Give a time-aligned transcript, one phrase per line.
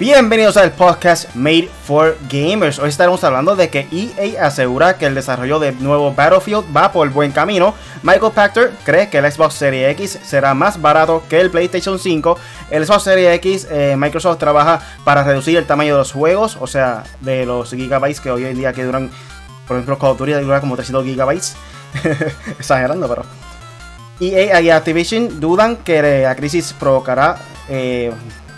[0.00, 2.78] Bienvenidos al podcast Made for Gamers.
[2.78, 7.06] Hoy estaremos hablando de que EA asegura que el desarrollo del nuevo Battlefield va por
[7.10, 7.74] buen camino.
[8.02, 12.38] Michael Pachter cree que el Xbox Series X será más barato que el PlayStation 5.
[12.70, 16.66] El Xbox Series X, eh, Microsoft trabaja para reducir el tamaño de los juegos, o
[16.66, 19.10] sea, de los gigabytes que hoy en día que duran,
[19.68, 21.56] por ejemplo, Call of Duty dura como 300 gigabytes.
[22.58, 23.24] Exagerando, pero.
[24.18, 27.36] EA y Activision dudan que la crisis provocará
[27.68, 28.10] eh,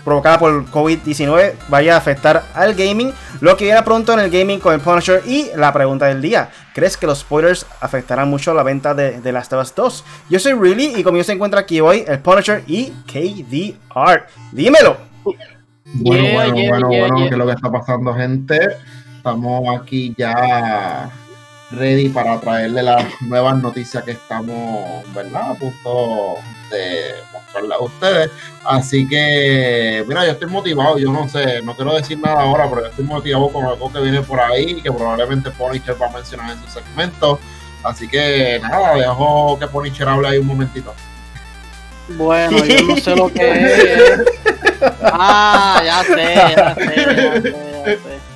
[0.03, 4.59] provocada por COVID-19 vaya a afectar al gaming, lo que viene pronto en el gaming
[4.59, 8.63] con el Punisher y la pregunta del día, ¿crees que los spoilers afectarán mucho la
[8.63, 10.05] venta de, de Last of Us 2?
[10.29, 14.27] Yo soy Really y conmigo se encuentra aquí hoy el Punisher y KDR.
[14.51, 14.97] Dímelo.
[15.95, 18.59] Bueno, bueno, bueno, bueno, ¿qué es lo que está pasando, gente?
[19.17, 21.09] Estamos aquí ya
[21.71, 25.51] ready para traerle las nuevas noticias que estamos, ¿verdad?
[25.51, 26.35] A punto
[26.71, 27.13] de
[27.53, 28.31] mostrarlas a ustedes.
[28.63, 32.81] Así que, mira, yo estoy motivado, yo no sé, no quiero decir nada ahora, pero
[32.81, 36.51] yo estoy motivado con algo que viene por ahí, que probablemente Punisher va a mencionar
[36.51, 37.39] en su segmento.
[37.83, 40.93] Así que, nada, dejo que Punisher hable ahí un momentito.
[42.09, 44.21] Bueno, yo no sé lo que es.
[45.01, 48.33] Ah, ya sé, ya sé, ya sé, ya sé.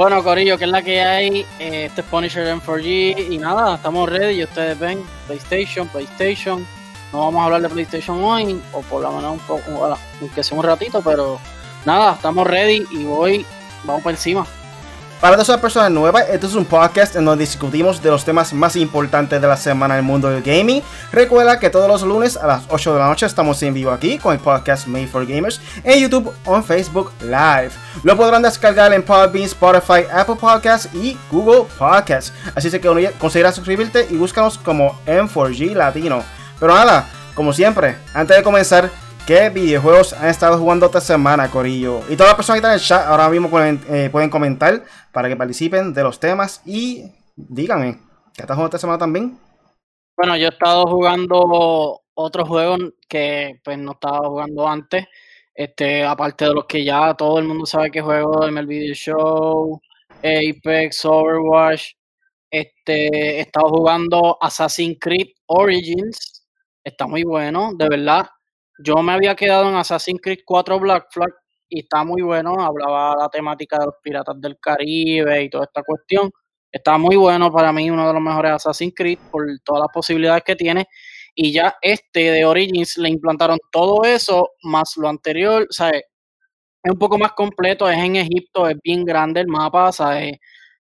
[0.00, 1.46] Bueno, Corillo, que es la que hay.
[1.58, 3.32] Eh, este es Punisher M4G.
[3.32, 4.40] Y nada, estamos ready.
[4.40, 6.66] Y ustedes ven PlayStation, PlayStation.
[7.12, 10.56] No vamos a hablar de PlayStation hoy, o por lo menos un poco, aunque sea
[10.56, 11.38] un ratito, pero
[11.84, 13.44] nada, estamos ready y voy,
[13.84, 14.46] vamos por encima.
[15.20, 18.54] Para todas las personas nuevas, este es un podcast en donde discutimos de los temas
[18.54, 20.82] más importantes de la semana en el mundo del gaming.
[21.12, 24.16] Recuerda que todos los lunes a las 8 de la noche estamos en vivo aquí
[24.16, 27.72] con el podcast Made for Gamers en YouTube o en Facebook Live.
[28.02, 32.32] Lo podrán descargar en Podbean, Spotify, Apple Podcasts y Google Podcasts.
[32.54, 36.24] Así que considera suscribirte y búscanos como M4G Latino.
[36.60, 38.90] Pero nada, como siempre, antes de comenzar,
[39.26, 42.00] ¿Qué videojuegos han estado jugando esta semana, Corillo?
[42.08, 44.82] Y todas las personas que están en el chat ahora mismo pueden, eh, pueden comentar
[45.12, 47.04] para que participen de los temas y
[47.36, 48.00] díganme,
[48.34, 49.38] ¿qué estás jugando esta semana también?
[50.16, 55.06] Bueno, yo he estado jugando otros juegos que pues no estaba jugando antes.
[55.54, 59.80] Este, aparte de los que ya todo el mundo sabe que juego, MLB Show,
[60.24, 61.92] Apex, Overwatch.
[62.50, 66.39] Este, he estado jugando Assassin's Creed Origins.
[66.84, 68.26] Está muy bueno, de verdad
[68.82, 71.30] yo me había quedado en Assassin's Creed 4 Black Flag
[71.68, 72.54] y está muy bueno.
[72.60, 76.30] Hablaba la temática de los piratas del Caribe y toda esta cuestión.
[76.72, 80.42] Está muy bueno para mí, uno de los mejores Assassin's Creed por todas las posibilidades
[80.44, 80.86] que tiene.
[81.34, 85.66] Y ya este de Origins le implantaron todo eso más lo anterior.
[85.68, 86.04] O sea, es
[86.90, 87.88] un poco más completo.
[87.90, 89.92] Es en Egipto, es bien grande el mapa.
[89.92, 90.38] ¿sabes?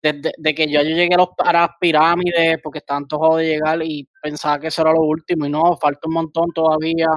[0.03, 3.47] Desde de que yo, yo llegué a, los, a las pirámides porque estaba antojado de
[3.47, 5.45] llegar y pensaba que eso era lo último.
[5.45, 7.07] Y no, falta un montón todavía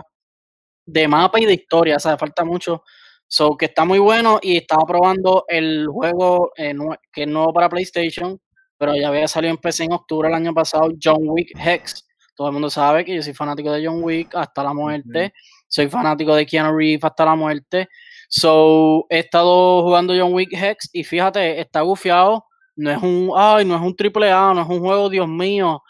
[0.86, 2.82] de mapa y de historia, o sea, falta mucho.
[3.28, 6.74] So, que está muy bueno y estaba probando el juego eh,
[7.12, 8.40] que es nuevo para PlayStation,
[8.78, 12.06] pero ya había salido en PC en octubre del año pasado, John Wick Hex.
[12.36, 15.32] Todo el mundo sabe que yo soy fanático de John Wick hasta la muerte.
[15.68, 17.88] Soy fanático de Keanu Reeves hasta la muerte.
[18.28, 22.45] So, he estado jugando John Wick Hex y fíjate, está gufiado.
[22.76, 25.82] No es un, ay, no es un triple A, no es un juego, Dios mío.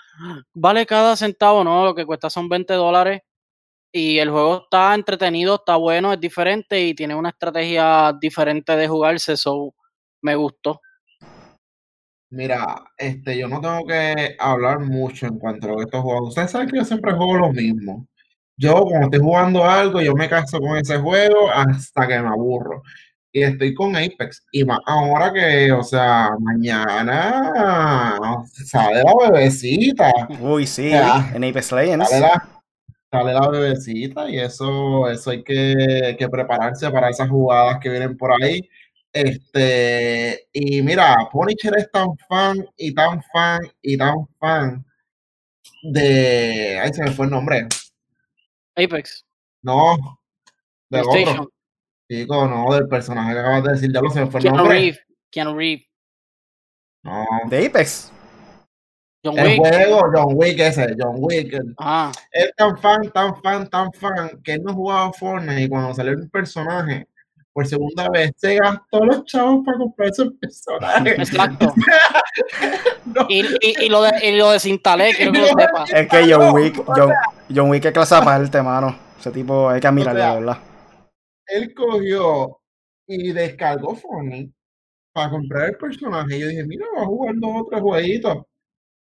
[0.54, 3.22] Vale cada centavo, no, lo que cuesta son 20 dólares
[3.92, 8.88] y el juego está entretenido, está bueno, es diferente y tiene una estrategia diferente de
[8.88, 9.74] jugarse, eso
[10.22, 10.80] me gustó.
[12.30, 16.28] Mira, este, yo no tengo que hablar mucho en cuanto a lo estoy jugando.
[16.28, 18.06] Ustedes saben que yo siempre juego lo mismo.
[18.56, 22.82] Yo cuando estoy jugando algo, yo me caso con ese juego hasta que me aburro.
[23.36, 24.46] Y estoy con Apex.
[24.50, 27.52] Y más ahora que, o sea, mañana
[28.64, 30.10] sale la bebecita.
[30.40, 37.10] Uy, sí, en Apex Legends sale la bebecita y eso, eso hay que, prepararse para
[37.10, 38.66] esas jugadas que vienen por ahí.
[39.12, 44.82] Este, y mira, Punisher es tan fan y tan fan y tan fan
[45.82, 46.80] de.
[46.82, 47.68] Ahí se me fue el nombre.
[48.76, 49.26] Apex.
[49.60, 50.18] No,
[50.88, 51.50] de otro.
[52.08, 54.98] Chico, no, del personaje que acabas de decir, ya lo se me fue el nombre.
[55.30, 55.86] Keanu Reeves.
[57.02, 57.24] No.
[57.48, 58.12] De Apex.
[59.24, 61.56] John el juego, John Wick ese, John Wick.
[61.78, 62.12] Ah.
[62.30, 66.12] Es tan fan, tan fan, tan fan que él no jugaba Fortnite y cuando salió
[66.12, 67.08] el personaje
[67.52, 71.10] por segunda vez se gastó los chavos para comprar ese personaje.
[71.10, 71.74] Exacto.
[73.28, 75.84] y, y, y, lo de, y lo desinstalé, quiero que lo sepa.
[75.92, 77.12] Es que John Wick, John,
[77.52, 78.94] John Wick es clase aparte, mano.
[79.18, 80.58] Ese tipo hay que admirarlo, o ¿verdad?
[81.48, 82.60] Él cogió
[83.06, 84.52] y descargó Fortnite
[85.12, 86.36] para comprar el personaje.
[86.36, 88.38] Y yo dije, mira, va a jugar dos o tres jueguitos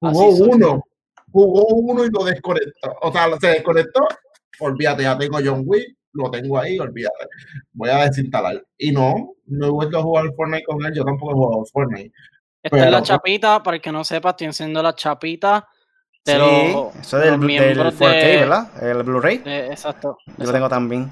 [0.01, 0.85] Jugó uno,
[1.33, 2.95] jugó uno y lo desconectó.
[3.03, 4.07] O sea, se desconectó.
[4.61, 7.27] Olvídate, ya tengo John Wick, lo tengo ahí, olvídate.
[7.73, 8.63] Voy a desinstalar.
[8.79, 12.13] Y no, no he vuelto a jugar Fortnite con él, yo tampoco he jugado Fortnite.
[12.63, 15.69] Esta es la chapita, para el que no sepa, estoy haciendo la chapita
[16.25, 18.83] de sí, los, eso del, del 4K, ¿verdad?
[18.83, 19.43] El Blu-ray.
[19.45, 20.17] Exacto.
[20.39, 21.11] Yo lo tengo también.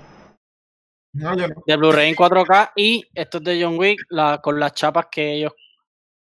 [1.12, 5.34] De Blu-ray en 4K y esto es de John Wick la, con las chapas que
[5.34, 5.52] ellos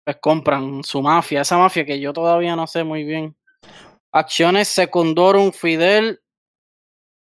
[0.05, 3.37] pues, compran, su mafia, esa mafia que yo todavía no sé muy bien.
[4.13, 6.21] Acciones Secundorum Fidel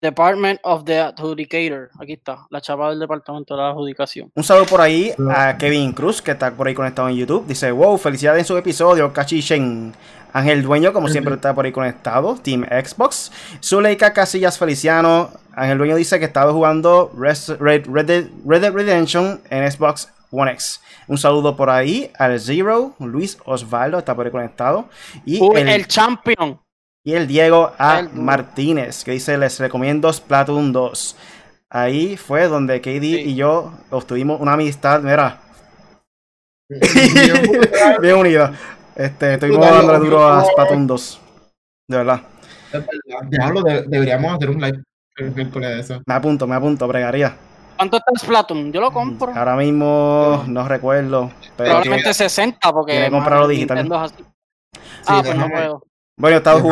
[0.00, 1.90] Department of the Adjudicator.
[2.00, 4.30] Aquí está, la chapa del Departamento de la Adjudicación.
[4.34, 7.46] Un saludo por ahí a Kevin Cruz, que está por ahí conectado en YouTube.
[7.46, 9.94] Dice, wow, felicidades en su episodio, Cachichen.
[10.32, 12.36] Ángel Dueño, como siempre, está por ahí conectado.
[12.42, 13.32] Team Xbox.
[13.62, 15.30] Zuleika Casillas Feliciano.
[15.54, 20.82] Ángel Dueño dice que estaba jugando Red, Dead, Redemption en Xbox One X.
[21.08, 22.94] Un saludo por ahí al Zero.
[22.98, 24.90] Luis Osvaldo está por ahí conectado.
[25.24, 26.60] Y el, el champion.
[27.06, 28.02] Y el Diego A.
[28.14, 31.16] Martínez, que dice, les recomiendo Splatoon 2.
[31.70, 35.40] Ahí fue donde KD y yo obtuvimos una amistad, mira.
[38.02, 38.52] Bien unida.
[38.96, 41.20] Este, estoy dándole duro a Splatoon 2.
[41.86, 42.22] De verdad.
[43.28, 46.02] Diablo, deberíamos hacer un live con eso.
[46.06, 47.36] Me apunto, me apunto, bregaría.
[47.76, 48.72] ¿Cuánto está Splatoon?
[48.72, 49.32] Yo lo compro.
[49.32, 51.30] Ahora mismo no recuerdo.
[51.58, 52.92] Pero Probablemente 60 porque...
[52.92, 53.88] Quiere comprarlo digital.
[55.06, 55.82] ah, pues no puedo.
[56.18, 56.62] Bueno, he estado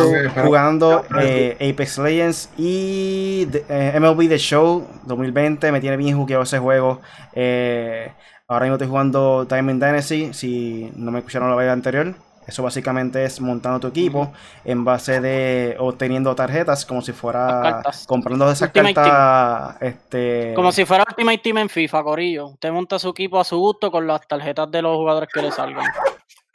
[0.43, 5.70] jugando eh, Apex Legends y eh, MLB The Show 2020.
[5.70, 7.02] Me tiene bien jugado ese juego.
[7.35, 8.11] Eh,
[8.49, 10.32] ahora mismo estoy jugando Diamond Dynasty.
[10.32, 12.14] Si no me escucharon la vez anterior,
[12.46, 14.32] eso básicamente es montando tu equipo
[14.64, 19.76] en base de obteniendo tarjetas como si fuera comprando esas cartas.
[19.82, 20.55] Este...
[20.55, 22.47] Como si fuera Ultimate Team en FIFA, Corillo.
[22.47, 25.50] Usted monta su equipo a su gusto con las tarjetas de los jugadores que le
[25.50, 25.85] salgan.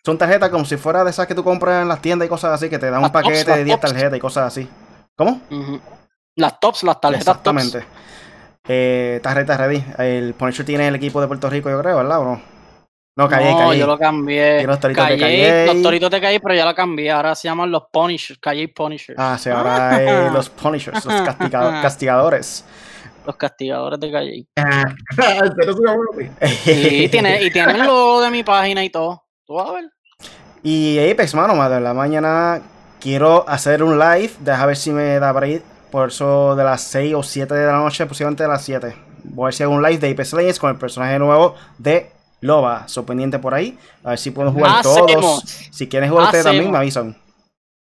[0.05, 2.53] Son tarjetas como si fuera de esas que tú compras en las tiendas y cosas
[2.53, 4.69] así, que te dan un paquete de 10 tarjetas y cosas así.
[5.15, 5.41] ¿Cómo?
[6.35, 7.85] Las tops, las tarjetas Exactamente.
[8.67, 9.83] Eh, tarjetas ready.
[9.97, 12.19] El Punisher tiene el equipo de Puerto Rico, yo creo, ¿verdad?
[12.19, 12.41] ¿O no?
[13.19, 14.63] No, Calle, no, yo lo cambié.
[14.63, 15.65] Los toritos de Calle.
[15.65, 17.11] Los toritos de Calle, pero ya lo cambié.
[17.11, 19.19] Ahora se llaman los Punishers, Calle Punishers.
[19.19, 21.21] Ah, sí, ahora es los Punishers, los
[21.81, 22.63] castigadores.
[23.25, 24.47] Los castigadores de Calle.
[26.63, 29.25] sí, tiene, y tiene el logo de mi página y todo.
[29.49, 29.89] ¿Tú vas a ver?
[30.61, 32.61] Y Apex, mano, madre, la mañana
[32.99, 34.29] quiero hacer un live.
[34.41, 35.63] Deja ver si me da para ir.
[35.89, 38.93] Por eso de las 6 o 7 de la noche, posiblemente de las 7.
[39.23, 42.11] Voy a hacer un live de Apex Legends con el personaje nuevo de
[42.41, 42.87] Loba.
[42.87, 43.75] So pendiente por ahí.
[44.03, 45.41] A ver si puedo jugar todos.
[45.71, 47.17] Si quieren jugar ustedes también, me avisan.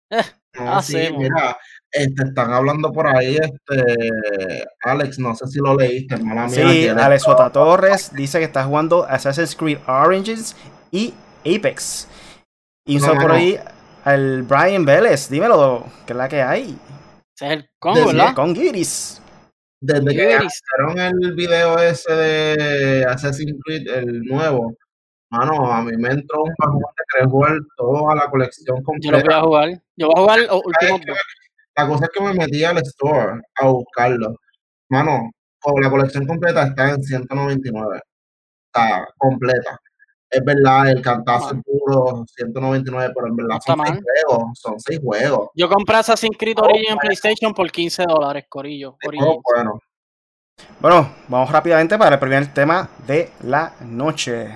[0.56, 1.58] Ah, sí, mira,
[1.92, 6.48] este, están hablando por ahí, este, Alex, no sé si lo leíste, mía.
[6.48, 7.52] Sí, Alex J.
[7.52, 10.56] Torres dice que está jugando Assassin's Creed Origins
[10.92, 11.16] y
[11.46, 12.08] Apex.
[12.86, 13.60] Y un por ahí
[14.04, 15.30] al Brian Vélez.
[15.30, 16.78] Dímelo, ¿qué es la que hay?
[17.36, 18.36] Ese es el con, ¿verdad?
[18.36, 19.22] Con Giris.
[19.82, 24.74] Desde que hicieron el video ese de Assassin's Creed, el nuevo,
[25.30, 29.18] mano, a mí me entró un bajón de querer jugar toda la colección completa.
[29.18, 29.82] Yo lo voy a jugar.
[29.98, 31.02] Yo voy a jugar los últimos
[31.76, 34.36] La cosa es que me metí al store a buscarlo.
[34.90, 35.32] Mano,
[35.82, 38.00] la colección completa está en 199.
[38.68, 39.80] Está completa
[40.34, 45.00] es verdad, el cantazo es puro 199, pero en verdad son seis juegos, son seis
[45.00, 45.50] juegos.
[45.56, 48.98] Yo compré Assassin's Creed Origin en PlayStation por 15 dólares, Corillo.
[49.04, 49.80] bueno.
[50.80, 54.50] Bueno, vamos rápidamente para el primer tema de la noche.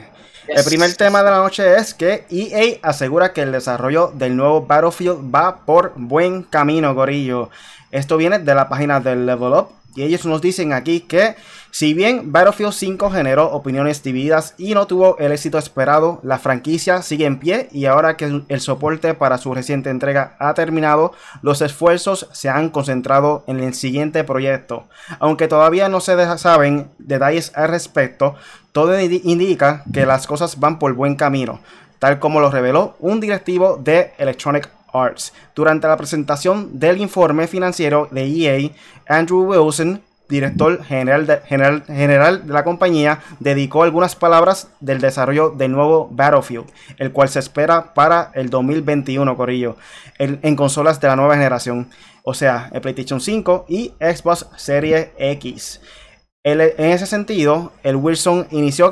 [0.47, 4.65] El primer tema de la noche es que EA asegura que el desarrollo del nuevo
[4.65, 7.49] Battlefield va por buen camino, Corillo.
[7.91, 11.35] Esto viene de la página del Level Up y ellos nos dicen aquí que
[11.77, 17.03] si bien Battlefield 5 generó opiniones divididas y no tuvo el éxito esperado, la franquicia
[17.03, 21.61] sigue en pie y ahora que el soporte para su reciente entrega ha terminado, los
[21.61, 24.87] esfuerzos se han concentrado en el siguiente proyecto.
[25.19, 28.33] Aunque todavía no se saben detalles al respecto,
[28.71, 31.59] todo indica que las cosas van por buen camino,
[31.99, 35.31] tal como lo reveló un directivo de Electronic Arts.
[35.53, 38.71] Durante la presentación del informe financiero de EA,
[39.07, 45.49] Andrew Wilson, director general de, general, general de la compañía, dedicó algunas palabras del desarrollo
[45.51, 46.65] del nuevo Battlefield,
[46.97, 49.77] el cual se espera para el 2021, Corillo,
[50.17, 51.89] en consolas de la nueva generación,
[52.29, 55.79] o sea, el PlayStation 5 y Xbox Series X.
[56.43, 58.91] en ese sentido, el Wilson inició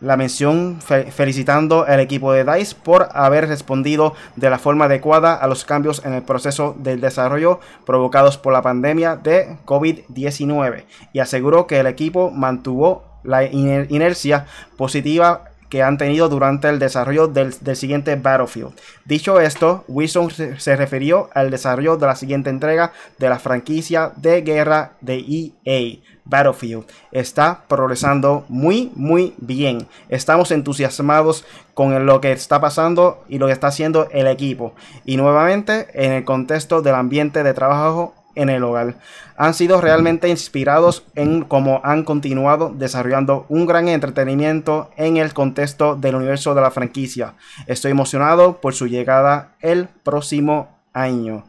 [0.00, 5.46] la mención felicitando al equipo de DICE por haber respondido de la forma adecuada a
[5.46, 11.66] los cambios en el proceso del desarrollo provocados por la pandemia de COVID-19 y aseguró
[11.66, 18.16] que el equipo mantuvo la inercia positiva que han tenido durante el desarrollo del, siguiente
[18.16, 18.72] Battlefield.
[19.04, 24.42] Dicho esto, Wilson se, refirió al desarrollo de la siguiente entrega de la franquicia de
[24.42, 25.98] guerra de EA.
[26.24, 29.88] Battlefield está progresando muy muy bien.
[30.10, 34.74] Estamos entusiasmados con lo que está pasando y lo que está haciendo el equipo.
[35.06, 38.94] Y nuevamente en el contexto del ambiente de trabajo en el hogar.
[39.36, 45.96] Han sido realmente inspirados en cómo han continuado desarrollando un gran entretenimiento en el contexto
[45.96, 47.34] del universo de la franquicia.
[47.66, 51.44] Estoy emocionado por su llegada el próximo año.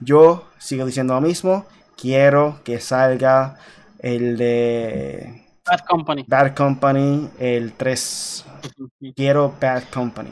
[0.00, 1.64] Yo sigo diciendo lo mismo,
[1.96, 3.56] quiero que salga
[4.00, 6.24] el de Bad Company.
[6.26, 8.46] Bad Company, el 3.
[9.14, 10.30] Quiero Bad Company.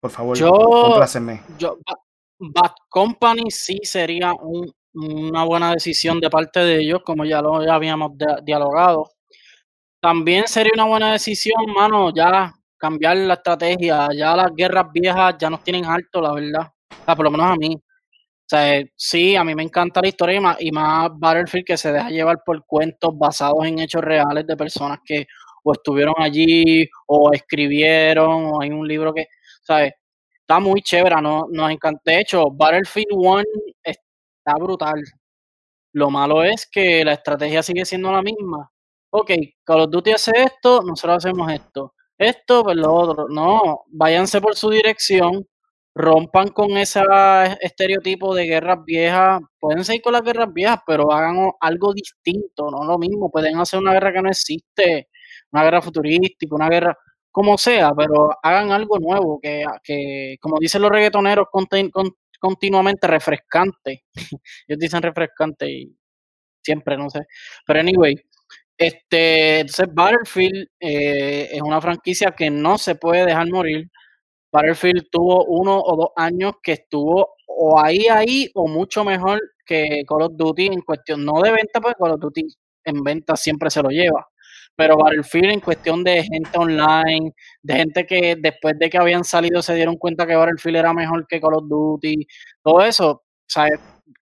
[0.00, 1.00] Por favor, yo,
[1.58, 1.78] Yo,
[2.38, 7.56] Bad Company sí sería un una buena decisión de parte de ellos, como ya lo
[7.70, 8.12] habíamos
[8.44, 9.10] dialogado.
[10.00, 14.08] También sería una buena decisión, mano, ya cambiar la estrategia.
[14.14, 16.72] Ya las guerras viejas ya nos tienen alto, la verdad.
[17.06, 17.74] por lo menos a mí.
[17.74, 18.56] O
[18.96, 22.10] sí, a mí me encanta la historia y más, y más Battlefield que se deja
[22.10, 25.26] llevar por cuentos basados en hechos reales de personas que
[25.64, 29.26] o estuvieron allí o escribieron o hay un libro que,
[29.62, 29.94] ¿sabes?
[30.40, 31.46] Está muy chévere, ¿no?
[31.50, 32.00] nos encanta.
[32.04, 33.42] De hecho, Battlefield 1
[34.46, 35.02] está brutal.
[35.92, 38.70] Lo malo es que la estrategia sigue siendo la misma.
[39.10, 39.30] Ok,
[39.64, 41.94] Call of Duty hace esto, nosotros hacemos esto.
[42.18, 43.26] Esto, pues lo otro.
[43.28, 45.46] No, váyanse por su dirección,
[45.94, 47.02] rompan con ese
[47.60, 49.40] estereotipo de guerras viejas.
[49.58, 53.30] Pueden seguir con las guerras viejas, pero hagan algo distinto, no lo mismo.
[53.30, 55.08] Pueden hacer una guerra que no existe,
[55.52, 56.96] una guerra futurística, una guerra
[57.36, 63.06] como sea, pero hagan algo nuevo, que, que como dicen los reggaetoneros, con, con, continuamente
[63.06, 64.04] refrescante.
[64.66, 65.96] Ellos dicen refrescante y
[66.62, 67.20] siempre, no sé.
[67.66, 68.14] Pero anyway,
[68.78, 73.90] este, entonces Battlefield eh, es una franquicia que no se puede dejar morir.
[74.52, 80.02] Battlefield tuvo uno o dos años que estuvo o ahí, ahí, o mucho mejor que
[80.08, 82.42] Call of Duty en cuestión, no de venta, porque Call of Duty
[82.84, 84.26] en venta siempre se lo lleva
[84.76, 89.62] pero Battlefield en cuestión de gente online, de gente que después de que habían salido
[89.62, 92.26] se dieron cuenta que Battlefield era mejor que Call of Duty,
[92.62, 93.80] todo eso, ¿sabes?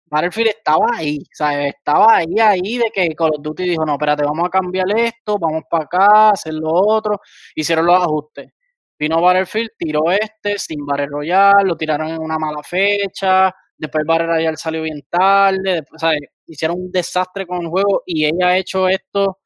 [0.08, 1.74] Battlefield estaba ahí, ¿sabes?
[1.74, 5.36] Estaba ahí, ahí de que Call of Duty dijo, no, espérate, vamos a cambiar esto,
[5.38, 7.20] vamos para acá, hacer lo otro,
[7.56, 8.52] hicieron los ajustes.
[8.98, 14.26] Vino Battlefield, tiró este sin Battle Royale, lo tiraron en una mala fecha, después Battle
[14.28, 16.20] Royale salió bien tarde, después, ¿sabes?
[16.46, 19.38] Hicieron un desastre con el juego y ella ha hecho esto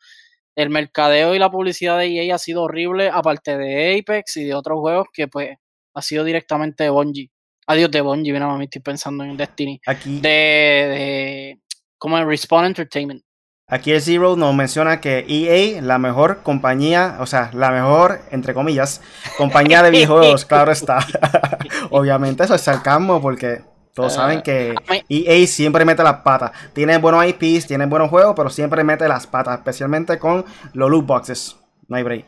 [0.57, 4.54] el mercadeo y la publicidad de EA ha sido horrible, aparte de Apex y de
[4.54, 5.57] otros juegos que pues
[5.95, 7.30] ha sido directamente de Bungie.
[7.66, 9.80] Adiós de Bungie, mira, me estoy pensando en Destiny.
[9.87, 10.21] Aquí.
[10.21, 11.61] De, de
[11.99, 13.23] como en Respawn Entertainment.
[13.71, 18.52] Aquí el Zero nos menciona que EA, la mejor compañía, o sea, la mejor, entre
[18.52, 19.00] comillas,
[19.37, 20.99] compañía de videojuegos, claro está.
[21.90, 23.61] Obviamente eso es sarcasmo porque
[23.94, 24.75] todos saben ah, que
[25.09, 26.52] EA siempre mete las patas.
[26.73, 31.06] Tiene buenos IPs, tiene buenos juegos, pero siempre mete las patas, especialmente con los loot
[31.06, 31.56] boxes.
[31.88, 32.25] No hay break.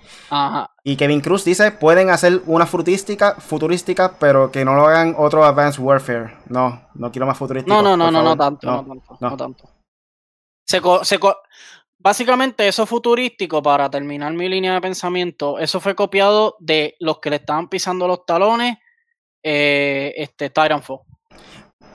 [0.82, 5.44] Y Kevin Cruz dice, pueden hacer una futurística, futurística, pero que no lo hagan otro
[5.44, 6.34] Advanced Warfare.
[6.48, 7.72] No, no quiero más futurística.
[7.72, 9.70] No, no, no, no, no, tanto, no, tanto, no, tanto.
[10.66, 11.18] Se, se
[11.96, 17.30] básicamente eso futurístico, para terminar mi línea de pensamiento, eso fue copiado de los que
[17.30, 18.78] le estaban pisando los talones,
[19.44, 21.02] eh, este Titanfall.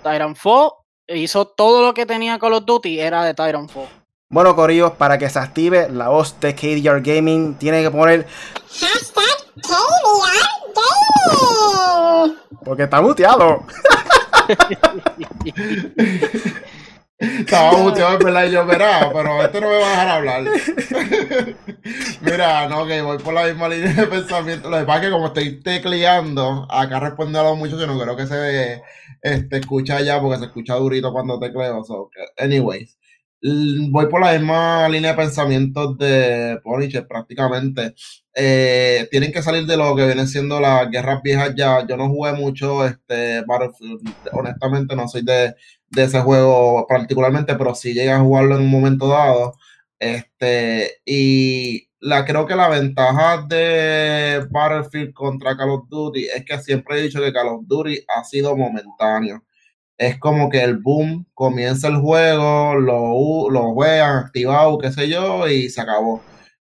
[0.03, 0.71] Titanfall
[1.07, 3.87] hizo todo lo que tenía Call of Duty, era de Titanfall.
[4.29, 8.27] Bueno, Corillo, para que se active la voz de KDR Gaming, tiene que poner
[8.69, 9.23] hashtag
[9.55, 9.73] KDR
[12.25, 12.37] Gaming.
[12.63, 13.65] Porque está muteado.
[17.19, 20.43] Estaba muteado, verdad, y yo, verá, pero este no me va a dejar hablar.
[22.21, 24.69] Mira, no, que voy por la misma línea de pensamiento.
[24.69, 27.99] Lo que pasa es que como estoy tecleando, acá responde a los muchos que no
[27.99, 28.83] creo que se
[29.23, 31.83] este, escucha ya porque se escucha durito cuando tecleo.
[31.83, 32.99] So, anyways,
[33.41, 37.95] voy por la misma línea de pensamiento de Punisher prácticamente.
[38.35, 41.85] Eh, tienen que salir de lo que vienen siendo las guerras viejas ya.
[41.87, 45.55] Yo no jugué mucho este Battlefield, honestamente no soy de
[45.89, 49.53] de ese juego particularmente, pero si llega a jugarlo en un momento dado.
[49.99, 56.59] Este, y la, creo que la ventaja de Battlefield contra Call of Duty es que
[56.59, 59.43] siempre he dicho que Call of Duty ha sido momentáneo.
[59.97, 65.47] Es como que el boom comienza el juego, lo, lo juegan activado, qué sé yo,
[65.47, 66.21] y se acabó.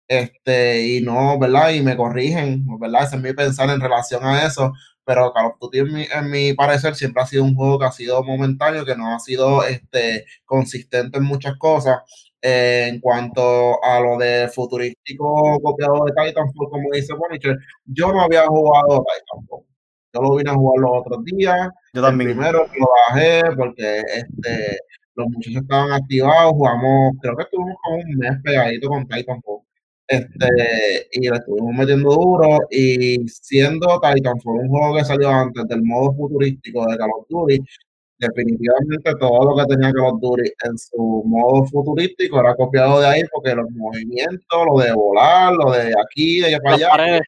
[0.09, 1.71] Este, y no, ¿verdad?
[1.71, 3.05] Y me corrigen, ¿verdad?
[3.05, 4.73] Ese es mi pensar en relación a eso
[5.05, 5.79] pero Call of Duty
[6.13, 9.19] en mi, parecer siempre ha sido un juego que ha sido momentáneo, que no ha
[9.19, 12.01] sido este, consistente en muchas cosas.
[12.41, 18.47] en cuanto a lo de futurístico copiado de Titanfall, como dice Punisher, yo no había
[18.47, 19.65] jugado Titanfall.
[20.15, 21.69] Yo lo vine a jugar los otros días.
[21.95, 22.31] Yo también.
[22.33, 24.79] primero lo bajé porque este,
[25.15, 26.53] los muchachos estaban activados.
[26.53, 29.61] Jugamos, creo que estuvimos como un mes pegadito con Titanfall.
[30.09, 32.61] Este, y le estuvimos metiendo duro.
[32.71, 37.61] Y siendo Titanfall un juego que salió antes del modo futurístico de Call of Duty,
[38.19, 43.07] definitivamente todo lo que tenía Call of Duty en su modo futurístico era copiado de
[43.07, 47.21] ahí porque los movimientos, lo de volar, lo de aquí, de allá para allá,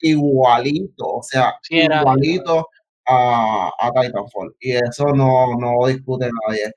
[0.00, 2.68] igualito, o sea, igualito
[3.06, 4.54] a, a, Titanfall.
[4.60, 6.72] Y eso no, no lo discute nadie.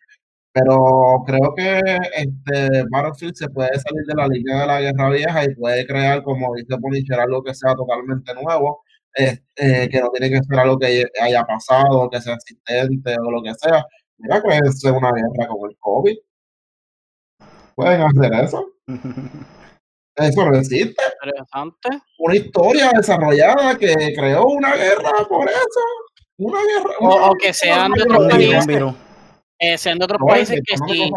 [0.60, 1.80] Pero creo que
[2.16, 6.24] este Battlefield se puede salir de la línea de la guerra vieja y puede crear,
[6.24, 8.82] como dice Punisher, algo que sea totalmente nuevo,
[9.14, 13.44] este, que no tiene que ser algo que haya pasado, que sea existente o lo
[13.44, 13.86] que sea.
[14.18, 16.18] Mira, que una guerra como el COVID.
[17.76, 18.72] Pueden hacer eso.
[20.16, 21.04] Eso no existe.
[21.24, 21.90] Interesante.
[22.18, 25.80] Una historia desarrollada que creó una guerra por eso.
[26.38, 26.96] Una guerra.
[27.02, 28.96] o, que sean de otros países.
[29.60, 31.12] Eh, sean de otros países que si,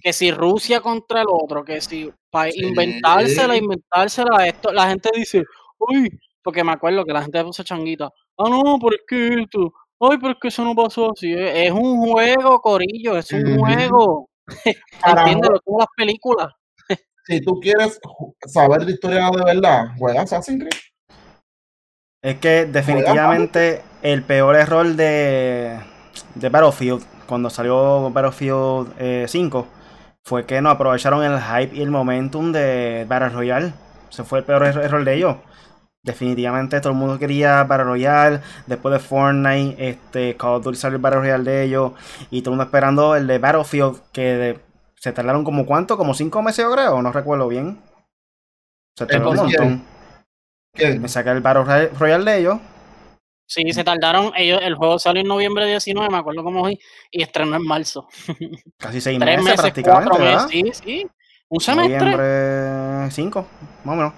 [0.00, 5.44] que si Rusia contra el otro, que si para inventársela, inventársela, esto, la gente dice,
[5.78, 6.08] uy,
[6.42, 9.72] porque me acuerdo que la gente puso changuita, ah no, ¿por qué esto?
[10.00, 11.32] Ay, pero es que eso no pasó así.
[11.32, 14.28] Es un juego, Corillo, es un juego.
[15.04, 16.48] Entiéndelo, todas las películas
[17.26, 17.98] si tú quieres
[18.46, 20.80] saber de historia de verdad, juega Assassin's Creed.
[22.22, 25.78] Es que definitivamente el peor error de,
[26.34, 29.64] de Battlefield, cuando salió Battlefield 5, eh,
[30.22, 33.74] fue que no aprovecharon el hype y el momentum de Battle Royale.
[34.10, 35.36] Ese fue el peor error de ellos.
[36.02, 38.40] Definitivamente todo el mundo quería Battle Royale.
[38.66, 41.92] Después de Fortnite, este, Call of Duty salió el Battle Royale de ellos.
[42.30, 44.60] Y todo el mundo esperando el de Battlefield, que de,
[44.96, 47.80] se tardaron como cuánto, como cinco meses, yo creo, no recuerdo bien.
[48.96, 49.82] Se tardó un montón.
[51.00, 52.58] Me saqué el Battle Royale de ellos.
[53.46, 54.32] Sí, se tardaron.
[54.36, 56.78] Ellos, el juego salió en noviembre 19, me acuerdo cómo hoy,
[57.10, 58.08] y estrenó en marzo.
[58.78, 60.18] Casi seis meses, prácticamente.
[60.18, 60.48] ¿verdad?
[60.48, 61.06] sí, sí.
[61.48, 61.98] Un semestre.
[61.98, 63.46] Noviembre 5,
[63.84, 64.12] más o menos.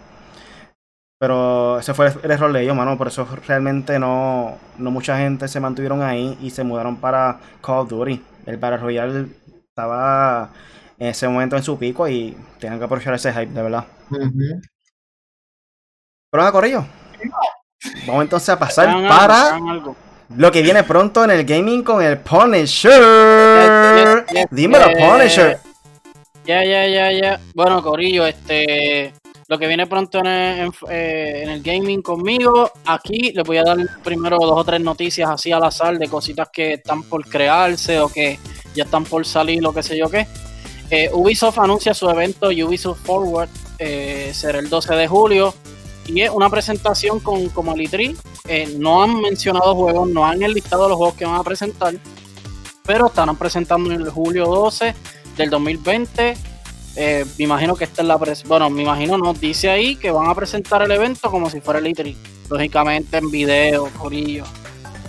[1.18, 2.96] Pero ese fue el error de ellos, mano.
[2.96, 7.78] Por eso realmente no, no mucha gente se mantuvieron ahí y se mudaron para Call
[7.80, 8.22] of Duty.
[8.46, 9.26] El Battle Royale
[9.68, 10.50] estaba
[10.98, 13.86] en ese momento en su pico y tenían que aprovechar ese hype, de verdad.
[16.30, 16.86] Pero nada, Corrillo.
[18.06, 19.58] Vamos entonces a pasar para
[20.36, 24.24] lo que viene pronto en el gaming con el Punisher.
[24.50, 25.58] Dímelo, Punisher.
[26.44, 27.40] Ya, ya, ya, ya.
[27.54, 29.12] Bueno, Corillo, este.
[29.48, 33.62] Lo que viene pronto en el, eh, en el, gaming conmigo, aquí les voy a
[33.62, 38.00] dar primero dos o tres noticias así al azar de cositas que están por crearse
[38.00, 38.40] o que
[38.74, 40.26] ya están por salir, lo que sé yo qué.
[40.90, 45.54] Eh, Ubisoft anuncia su evento Ubisoft Forward, eh, será el 12 de julio.
[46.06, 48.16] Y es una presentación con como el
[48.48, 51.94] eh, no han mencionado juegos, no han enlistado los juegos que van a presentar,
[52.84, 54.94] pero estarán presentando en el julio 12
[55.36, 56.36] del 2020.
[56.96, 58.16] me imagino que esta es la
[58.46, 61.80] bueno, me imagino nos dice ahí que van a presentar el evento como si fuera
[61.80, 62.14] el E3.
[62.48, 64.44] Lógicamente en video, corillo.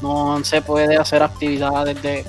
[0.01, 2.25] No se puede hacer actividades de,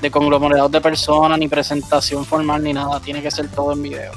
[0.00, 3.00] de conglomerados de personas, ni presentación formal, ni nada.
[3.00, 4.12] Tiene que ser todo en video.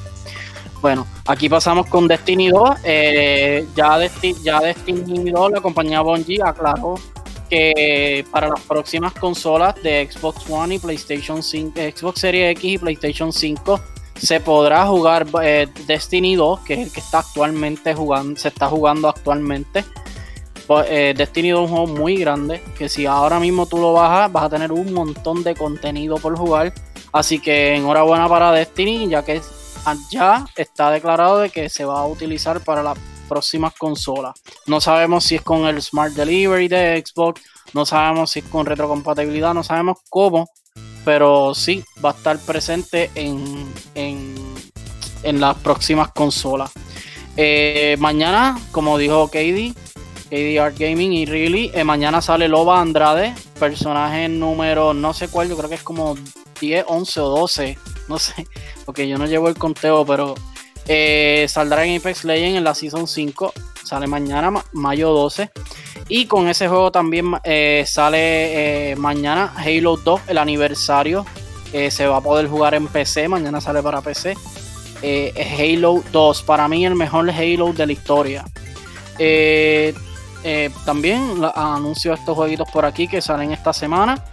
[0.82, 2.70] Bueno, aquí pasamos con Destiny 2.
[2.84, 4.00] Eh, ya,
[4.44, 6.96] ya Destiny 2, la compañía Bungie aclaró
[7.50, 12.78] que para las próximas consolas de Xbox One y PlayStation 5, Xbox Series X y
[12.78, 13.80] PlayStation 5
[14.16, 18.68] se podrá jugar eh, Destiny 2, que es el que está actualmente jugando, se está
[18.68, 19.86] jugando actualmente
[20.68, 23.94] pues, eh, Destiny 2 es un juego muy grande, que si ahora mismo tú lo
[23.94, 26.74] bajas, vas a tener un montón de contenido por jugar.
[27.14, 29.42] Así que enhorabuena para Destiny, ya que
[30.10, 34.40] ya está declarado de que se va a utilizar para las próximas consolas.
[34.66, 37.42] No sabemos si es con el Smart Delivery de Xbox,
[37.74, 40.50] no sabemos si es con retrocompatibilidad, no sabemos cómo,
[41.04, 46.72] pero sí va a estar presente en, en, las próximas consolas.
[47.36, 49.74] Eh, mañana, como dijo Katie,
[50.30, 51.72] KD Art Gaming y Really.
[51.74, 56.16] Eh, mañana sale Loba Andrade, personaje número no sé cuál, yo creo que es como
[56.60, 57.78] 10, 11 o 12,
[58.10, 58.48] no sé,
[58.86, 60.36] porque yo no llevo el conteo, pero
[60.88, 65.50] eh, saldrá en Apex Legends en la Season 5, sale mañana, mayo 12.
[66.10, 71.26] Y con ese juego también eh, sale mañana Halo 2, el aniversario.
[71.72, 74.36] se va a poder jugar en PC, mañana sale para PC.
[75.02, 78.46] Halo 2, para mí el mejor Halo de la historia.
[79.20, 79.94] Eh,
[80.44, 84.24] eh, también anuncio estos jueguitos por aquí que salen esta semana.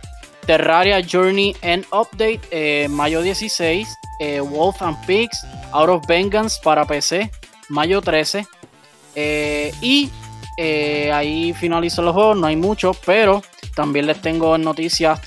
[0.46, 3.88] Terraria Journey End Update, eh, mayo 16.
[4.20, 5.36] Eh, Wolf and Pigs,
[5.72, 7.30] Out of Vengeance para PC,
[7.68, 8.46] mayo 13.
[9.80, 10.10] y
[11.12, 13.42] ahí finalizo los juegos, no hay mucho, pero
[13.74, 15.20] también les tengo noticias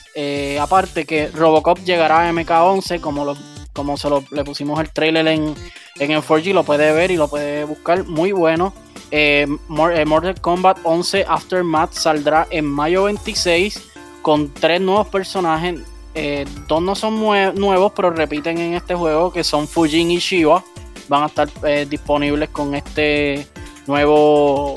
[0.60, 3.36] aparte que Robocop llegará a MK11 como lo
[3.78, 5.54] como se lo, le pusimos el trailer en,
[6.00, 8.04] en el 4G, lo puede ver y lo puede buscar.
[8.06, 8.74] Muy bueno.
[9.12, 13.87] Eh, eh, Mortal Kombat 11 Aftermath saldrá en mayo 26
[14.28, 15.80] con tres nuevos personajes.
[16.14, 20.66] Eh, dos no son nuevos, pero repiten en este juego, que son Fujin y Shiva.
[21.08, 21.50] Van a estar
[21.88, 23.48] disponibles con este
[23.86, 24.76] nuevo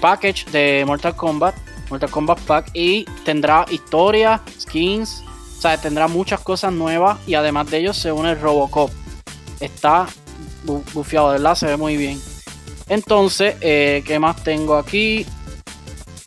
[0.00, 1.54] package de Mortal Kombat.
[1.90, 2.70] Mortal Kombat Pack.
[2.74, 5.22] Y tendrá historia, skins,
[5.58, 8.90] o sea, tendrá muchas cosas nuevas y además de ellos se une Robocop.
[9.60, 10.08] Está
[10.92, 11.54] bufiado, ¿verdad?
[11.54, 12.20] Se ve muy bien.
[12.88, 15.24] Entonces, eh, ¿qué más tengo aquí?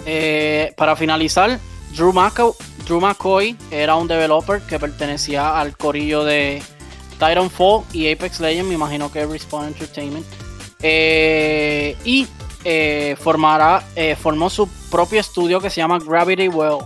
[0.05, 1.59] Eh, para finalizar,
[1.93, 6.61] Drew, McCoy era un developer que pertenecía al corillo de
[7.13, 10.25] Titanfall y Apex Legends, me imagino que Respawn Entertainment.
[10.81, 12.27] Eh, y
[13.17, 13.83] formará,
[14.21, 16.79] formó su propio estudio que se llama Gravity Well.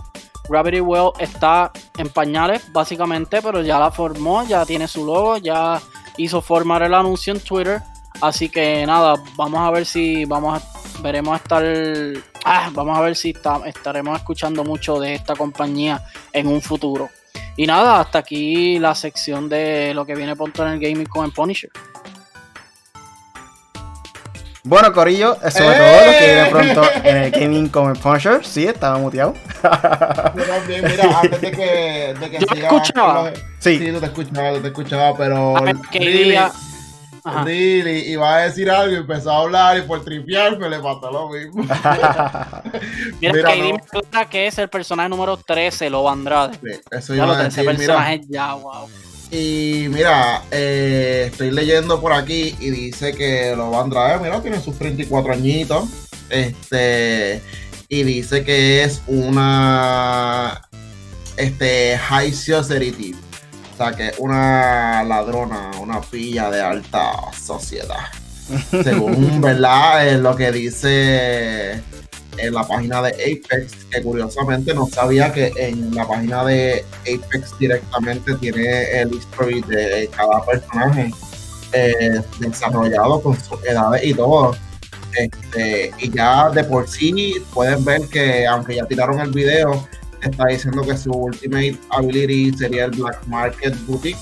[0.48, 5.80] Gravity Well está en pañales, básicamente, pero ya la formó, ya tiene su logo, ya
[6.16, 7.82] hizo formar el anuncio en Twitter.
[8.20, 11.62] Así que nada, vamos a ver si vamos a, veremos estar,
[12.46, 13.34] ah, vamos a ver si
[13.66, 17.10] estaremos escuchando mucho de esta compañía en un futuro.
[17.56, 21.24] Y nada, hasta aquí la sección de lo que viene pronto en el gaming con
[21.26, 21.70] el Punisher.
[24.62, 28.44] Bueno, Corillo, eso es todo lo que viene pronto en el Gaming Comer Puncher.
[28.44, 29.32] Sí, estaba muteado.
[29.62, 33.32] Yo también, mira, antes de que, de que Yo te escuchaba.
[33.60, 33.78] Sí.
[33.78, 35.54] sí, no te escuchaba, no te escuchaba, pero.
[37.44, 41.10] Really, really, iba a decir algo y empezó a hablar y por tripearme le pasó
[41.10, 41.62] lo mismo.
[43.20, 44.30] mira, mira que no.
[44.30, 46.58] que es el personaje número 13, Lobo Andrade.
[46.62, 48.88] Sí, eso ya lo decir, ese personaje ya, wow.
[49.30, 54.40] Y mira, eh, estoy leyendo por aquí y dice que lo van a traer, mira,
[54.40, 55.84] tiene sus 34 añitos.
[56.30, 57.42] Este,
[57.88, 60.60] y dice que es una
[61.36, 63.14] este high society.
[63.76, 68.06] O sea, que es una ladrona, una pilla de alta sociedad.
[68.82, 70.08] Según, ¿verdad?
[70.08, 71.72] Es lo que dice
[72.38, 77.58] en la página de Apex, que curiosamente no sabía que en la página de Apex
[77.58, 81.10] directamente tiene el history de cada personaje
[81.72, 84.56] eh, desarrollado con sus edades y todo.
[85.18, 89.86] Este, y ya de por sí pueden ver que aunque ya tiraron el video,
[90.26, 94.18] está diciendo que su ultimate ability sería el Black Market Boutique,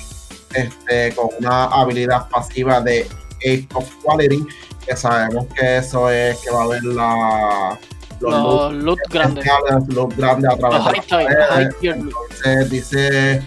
[0.54, 3.06] este, con una habilidad pasiva de
[3.40, 4.46] Ace of Quality,
[4.86, 7.78] que sabemos que eso es que va a haber la
[8.20, 9.44] los, loot, grandes.
[9.88, 13.42] Los grandes a través de Entonces dice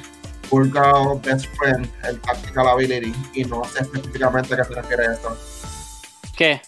[0.50, 5.38] Burger Best Friend, el Tactical Ability, y no sé específicamente a qué se refiere esto.
[6.36, 6.62] ¿Qué?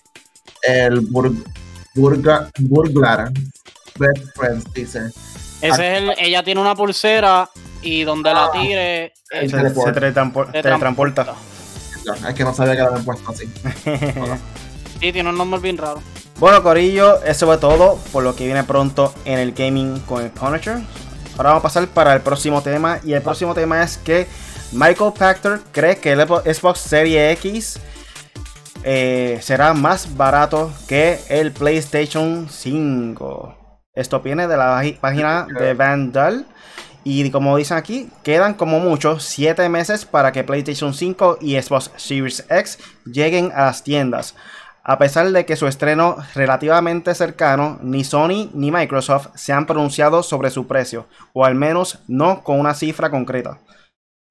[0.64, 1.32] El bur
[1.96, 3.32] Burglar
[3.98, 5.12] Best Friend, dice.
[5.62, 7.50] Ese es el, ella tiene una pulsera
[7.82, 8.52] y donde la ah.
[8.52, 11.36] tire se, se, se teletransporta.
[12.28, 13.46] Es que no sabía que la habían puesto así.
[15.00, 16.02] sí, tiene un nombre bien raro.
[16.40, 20.30] Bueno, Corillo, eso fue todo por lo que viene pronto en el gaming con el
[20.30, 20.78] Punisher.
[21.38, 23.00] Ahora vamos a pasar para el próximo tema.
[23.04, 24.28] Y el próximo tema es que
[24.72, 27.80] Michael Pachter cree que el Xbox Series X
[28.84, 33.59] eh, será más barato que el PlayStation 5.
[33.94, 36.46] Esto viene de la página de Vandal.
[37.04, 41.92] Y como dicen aquí, quedan como mucho 7 meses para que PlayStation 5 y Xbox
[41.96, 44.36] Series X lleguen a las tiendas.
[44.84, 50.24] A pesar de que su estreno relativamente cercano, ni Sony ni Microsoft se han pronunciado
[50.24, 53.60] sobre su precio, o al menos no con una cifra concreta.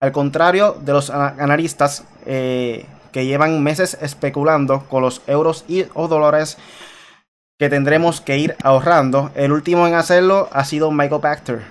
[0.00, 6.08] Al contrario de los analistas eh, que llevan meses especulando con los euros y o
[6.08, 6.56] dólares
[7.58, 11.62] que tendremos que ir ahorrando, el último en hacerlo ha sido Michael Pachter,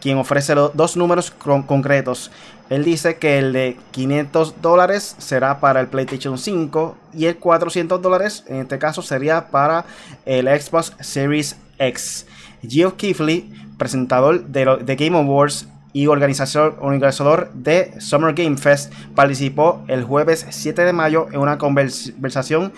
[0.00, 2.30] quien ofrece dos números concretos
[2.70, 8.00] él dice que el de 500 dólares será para el PlayStation 5 y el 400
[8.00, 9.84] dólares en este caso sería para
[10.24, 12.26] el Xbox Series X.
[12.62, 20.04] Geoff Keighley, presentador de, Game Awards y organizador, organizador de Summer Game Fest, participó el
[20.04, 22.72] jueves 7 de mayo en una conversación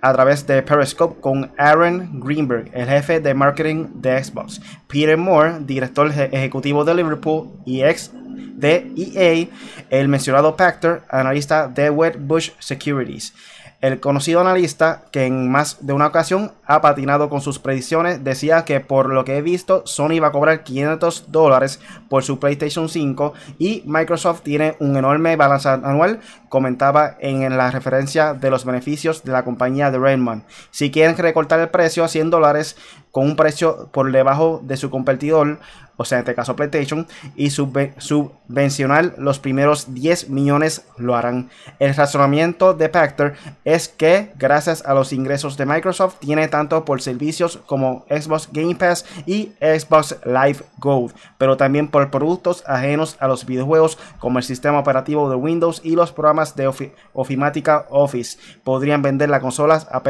[0.00, 5.58] a través de Periscope con Aaron Greenberg, el jefe de marketing de Xbox, Peter Moore,
[5.60, 9.48] director ejecutivo de Liverpool y ex de EA,
[9.90, 13.32] el mencionado Pactor, analista de Wedbush Securities.
[13.80, 18.24] El conocido analista que en más de una ocasión ha patinado con sus predicciones.
[18.24, 22.40] Decía que por lo que he visto, Sony va a cobrar 500 dólares por su
[22.40, 26.18] PlayStation 5 y Microsoft tiene un enorme balance anual.
[26.48, 30.44] Comentaba en la referencia de los beneficios de la compañía de Rainman.
[30.72, 32.76] Si quieren recortar el precio a 100 dólares
[33.10, 35.58] con un precio por debajo de su competidor,
[36.00, 41.50] o sea, en este caso PlayStation, y subvencionar los primeros 10 millones lo harán.
[41.80, 47.02] El razonamiento de Pactor es que gracias a los ingresos de Microsoft tiene tanto por
[47.02, 53.26] servicios como Xbox Game Pass y Xbox Live Gold, pero también por productos ajenos a
[53.26, 56.72] los videojuegos como el sistema operativo de Windows y los programas de
[57.12, 58.38] ofimática Office.
[58.62, 60.04] Podrían vender las consolas a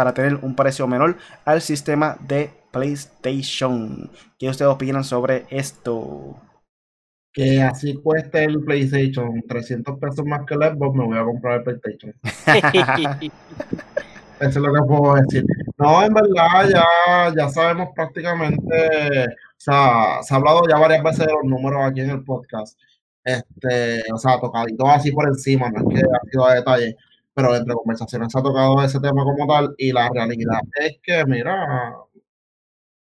[0.00, 4.10] para tener un precio menor al sistema de PlayStation.
[4.38, 6.40] ¿Qué ustedes opinan sobre esto?
[7.34, 11.58] Que así cueste el PlayStation 300 pesos más que el Xbox, me voy a comprar
[11.58, 12.14] el PlayStation.
[14.40, 15.44] Eso es lo que puedo decir.
[15.76, 21.26] No, en verdad, ya, ya sabemos prácticamente, o sea, se ha hablado ya varias veces
[21.26, 22.78] de los números aquí en el podcast.
[23.22, 26.96] Este, o sea, tocadito así por encima, no es que ha sido a detalle,
[27.40, 31.24] pero entre conversaciones se ha tocado ese tema como tal y la realidad es que,
[31.24, 31.96] mira,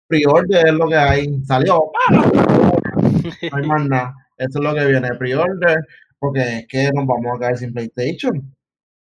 [0.07, 5.13] pre-order es lo que hay, salió, no hay más nada, eso es lo que viene,
[5.15, 5.85] pre-order,
[6.19, 8.55] porque es que nos vamos a quedar sin PlayStation,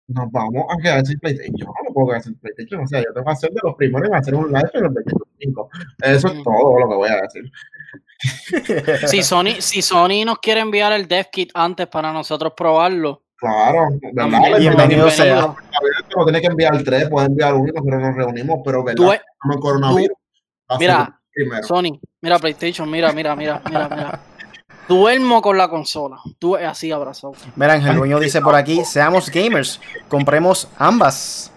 [0.08, 3.00] nos vamos a quedar sin PlayStation, yo no me puedo quedar sin PlayStation, o sea,
[3.00, 5.70] yo tengo que hacer de los primeros en hacer un live en el PlayStation 5,
[6.02, 7.52] eso es todo lo que voy a decir.
[9.06, 13.88] Si Sony, si Sony nos quiere enviar el dev kit antes para nosotros probarlo, Claro,
[14.12, 14.58] ¿verdad?
[14.58, 15.54] Bienvenido sea.
[16.16, 19.20] No tiene que enviar tres, puede enviar uno, pero nos reunimos, pero ¿verdad?
[19.42, 20.16] Tú, coronavirus.
[20.78, 21.20] Mira,
[21.62, 24.20] Sony, mira PlayStation, mira, mira, mira, mira, mira.
[24.88, 26.16] Duermo con la consola.
[26.38, 27.34] Tú así abrazado.
[27.56, 31.52] Mira, Ángel Dueño dice por aquí, seamos gamers, compremos ambas.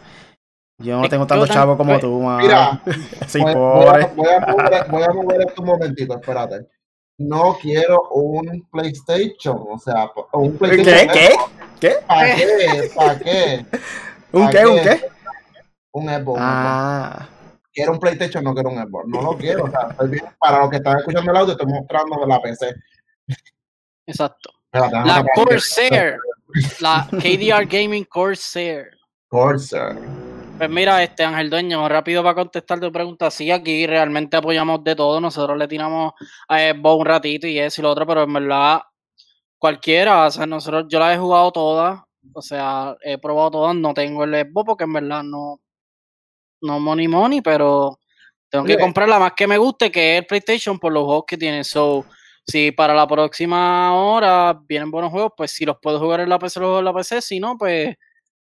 [0.79, 2.37] Yo no tengo tanto chavo como pues, tú, man.
[2.37, 2.81] Mira,
[3.27, 6.67] sí, voy, voy, a, voy, a mover, voy a mover esto un momentito, espérate.
[7.19, 11.13] No quiero un PlayStation, o sea, un PlayStation.
[11.13, 11.29] ¿Qué?
[11.79, 11.95] ¿Qué?
[12.07, 12.91] ¿Para qué?
[12.95, 13.65] ¿Para qué?
[14.31, 14.65] ¿Un qué?
[14.65, 15.05] ¿Un qué?
[15.91, 16.39] Un Xbox.
[16.41, 17.29] Ah
[17.79, 19.07] quiero un PlayStation, no quiero un Xbox.
[19.07, 19.63] No lo quiero.
[19.63, 19.95] O sea,
[20.39, 22.75] para los que están escuchando el audio, estoy mostrando la PC.
[24.05, 24.51] Exacto.
[24.71, 26.17] La Corsair.
[26.79, 28.89] La KDR Gaming Corsair.
[29.29, 29.97] Corsair.
[30.59, 33.31] Pues mira, este Ángel Dueño, rápido para contestar tu pregunta.
[33.31, 35.21] Sí, aquí realmente apoyamos de todo.
[35.21, 36.11] Nosotros le tiramos
[36.49, 38.81] a Xbox un ratito y eso y lo otro, pero en verdad,
[39.57, 42.01] cualquiera, o sea, nosotros, yo la he jugado todas.
[42.33, 45.61] O sea, he probado todas, no tengo el Xbox porque en verdad no,
[46.59, 47.97] no money money, pero
[48.49, 51.23] tengo que comprar la más que me guste, que es el PlayStation, por los juegos
[51.25, 51.63] que tiene.
[51.63, 52.05] So,
[52.45, 56.37] si para la próxima hora vienen buenos juegos, pues si los puedo jugar en la
[56.37, 57.21] PC, los en la PC.
[57.21, 57.95] Si no, pues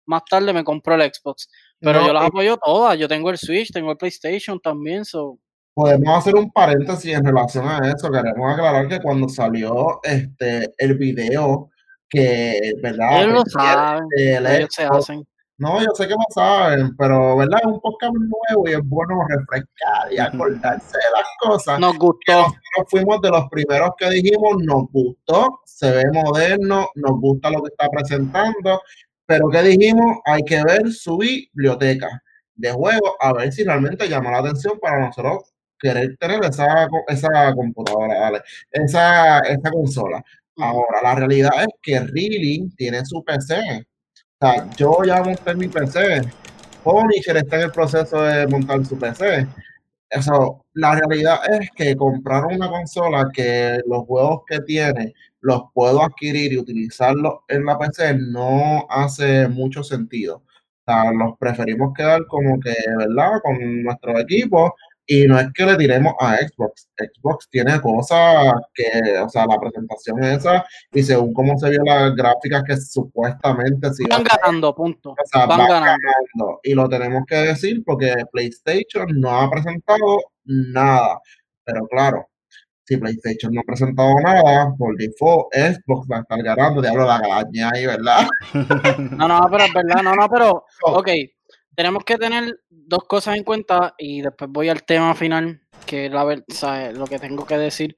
[0.07, 1.49] más tarde me compro el Xbox.
[1.81, 2.99] Pero yo las apoyo todas.
[2.99, 5.05] Yo tengo el Switch, tengo el PlayStation también.
[5.05, 5.39] So.
[5.75, 8.11] Podemos hacer un paréntesis en relación a eso.
[8.11, 11.71] Queremos aclarar que cuando salió este el video,
[12.09, 13.23] que, ¿verdad?
[13.23, 14.09] Ellos lo saben.
[14.17, 15.27] ellos se hacen
[15.59, 17.59] no, yo sé que lo saben, pero ¿verdad?
[17.61, 21.81] Es un podcast nuevo y es bueno refrescar y acordarse de las cosas.
[21.81, 22.33] Nos gustó.
[22.33, 27.61] Nosotros fuimos de los primeros que dijimos, nos gustó, se ve moderno, nos gusta lo
[27.63, 28.81] que está presentando,
[29.29, 30.19] pero ¿qué dijimos?
[30.25, 32.09] Hay que ver su biblioteca
[32.55, 37.55] de juegos, a ver si realmente llama la atención para nosotros querer tener esa, esa
[37.55, 38.43] computadora, ¿vale?
[38.73, 40.25] esa, esa consola.
[40.57, 43.87] Ahora, la realidad es que Really tiene su PC
[44.41, 46.23] o sea, yo ya monté mi PC.
[46.85, 49.49] Punisher está en el proceso de montar su PC.
[50.11, 56.03] Eso, la realidad es que comprar una consola que los juegos que tiene los puedo
[56.03, 60.43] adquirir y utilizarlos en la PC no hace mucho sentido.
[60.87, 63.41] O sea, los preferimos quedar como que, ¿verdad?
[63.43, 64.75] Con nuestro equipo
[65.11, 66.91] y no es que le tiremos a Xbox.
[66.99, 72.15] Xbox tiene cosas que, o sea, la presentación esa, y según cómo se vio las
[72.15, 74.05] gráficas que supuestamente sí.
[74.07, 75.13] Van ganando, punto.
[75.13, 76.61] O sea, van, ganando.
[76.63, 81.19] Y lo tenemos que decir porque PlayStation no ha presentado nada.
[81.65, 82.28] Pero claro,
[82.89, 87.19] si PlayStation no ha presentado nada, por default Xbox va a estar ganando, diablo la
[87.19, 88.27] galaña ahí, ¿verdad?
[88.55, 91.09] no, no, pero es verdad, no, no, pero, ok,
[91.75, 96.13] tenemos que tener dos cosas en cuenta y después voy al tema final, que es
[96.13, 96.25] la,
[96.93, 97.95] lo que tengo que decir.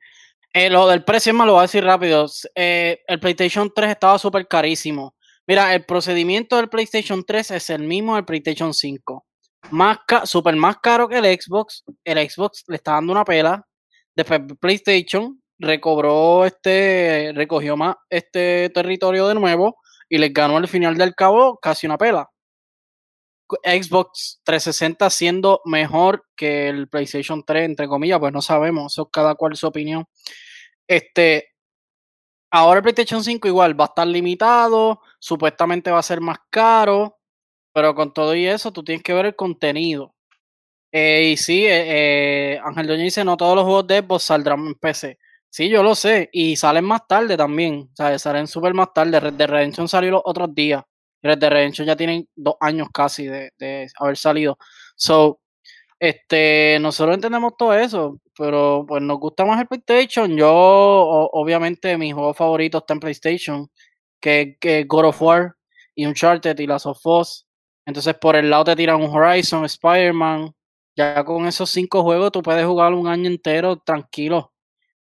[0.53, 2.26] Eh, lo del precio, más lo voy a decir rápido.
[2.57, 5.14] Eh, el PlayStation 3 estaba súper carísimo.
[5.46, 9.24] Mira, el procedimiento del PlayStation 3 es el mismo del PlayStation 5.
[9.70, 11.85] Más súper más caro que el Xbox.
[12.03, 13.64] El Xbox le está dando una pela.
[14.16, 19.77] Después PlayStation recobró este, recogió más este territorio de nuevo
[20.09, 22.29] y les ganó al final del cabo casi una pela.
[23.64, 29.09] Xbox 360 siendo mejor que el PlayStation 3, entre comillas, pues no sabemos, eso es
[29.12, 30.07] cada cual su opinión.
[30.87, 31.49] Este,
[32.51, 37.18] ahora el PlayStation 5 igual va a estar limitado, supuestamente va a ser más caro,
[37.73, 40.14] pero con todo y eso tú tienes que ver el contenido.
[40.92, 44.66] Eh, y sí, eh, eh, Ángel Doña dice, no todos los juegos de Xbox saldrán
[44.66, 45.18] en PC.
[45.48, 46.29] Sí, yo lo sé.
[46.33, 47.88] Y salen más tarde también.
[47.92, 49.20] O sea, salen súper más tarde.
[49.20, 50.83] Red Dead Redemption salió los otros días.
[51.22, 54.59] Red Dead Redemption ya tienen dos años casi de, de haber salido.
[54.96, 55.40] So,
[56.00, 60.35] este, nosotros entendemos todo eso, pero pues nos gusta más el PlayStation.
[60.37, 63.70] Yo, obviamente, mi juego favorito está en PlayStation,
[64.20, 65.55] que es God of War
[65.94, 67.46] y Uncharted y Last of Us.
[67.87, 70.55] Entonces, por el lado te tiran un Horizon, Spider-Man.
[70.96, 74.53] Ya con esos cinco juegos tú puedes jugar un año entero tranquilo.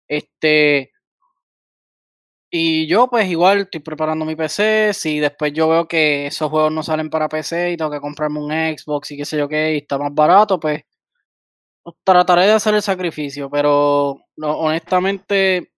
[0.09, 0.93] Este,
[2.51, 6.73] y yo pues igual estoy preparando mi PC, si después yo veo que esos juegos
[6.73, 9.75] no salen para PC y tengo que comprarme un Xbox y qué sé yo qué,
[9.75, 10.83] y está más barato, pues,
[12.05, 15.71] trataré de hacer el sacrificio, pero honestamente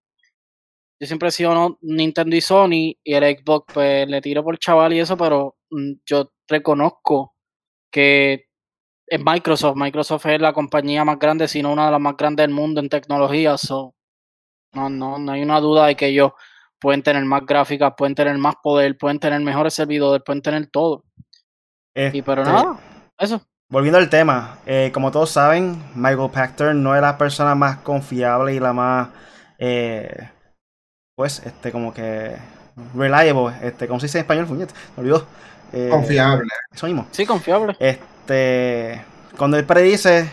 [1.01, 4.95] yo siempre he sido Nintendo y Sony y el Xbox pues le tiro por chaval
[4.95, 7.35] y eso, pero mm, yo reconozco
[7.91, 8.47] que
[9.07, 12.45] es Microsoft, Microsoft es la compañía más grande, si no una de las más grandes
[12.45, 13.95] del mundo en tecnología, so,
[14.73, 16.35] no, no, no hay una duda de que yo
[16.81, 21.05] pueden tener más gráficas, pueden tener más poder, pueden tener mejores servidores, pueden tener todo.
[21.95, 22.79] y pero este, nada,
[23.19, 23.41] eso.
[23.69, 28.55] Volviendo al tema, eh, como todos saben, Michael Pachter no es la persona más confiable
[28.55, 29.09] y la más,
[29.59, 30.31] eh,
[31.17, 32.37] pues, este, como que
[32.95, 34.47] reliable, este, ¿cómo se dice en español?
[34.49, 34.67] Me
[34.97, 35.27] olvidó.
[35.73, 36.49] Eh, confiable.
[36.73, 37.09] Eso mismo.
[37.11, 37.75] Sí, confiable.
[37.81, 38.05] Este,
[39.37, 40.31] cuando él predice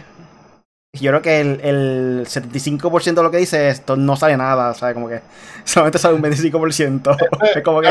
[0.95, 4.93] yo creo que el, el 75% de lo que dice esto no sale nada, ¿sabes?
[4.93, 5.21] Como que
[5.63, 7.17] solamente sale un 25%.
[7.55, 7.89] es como que.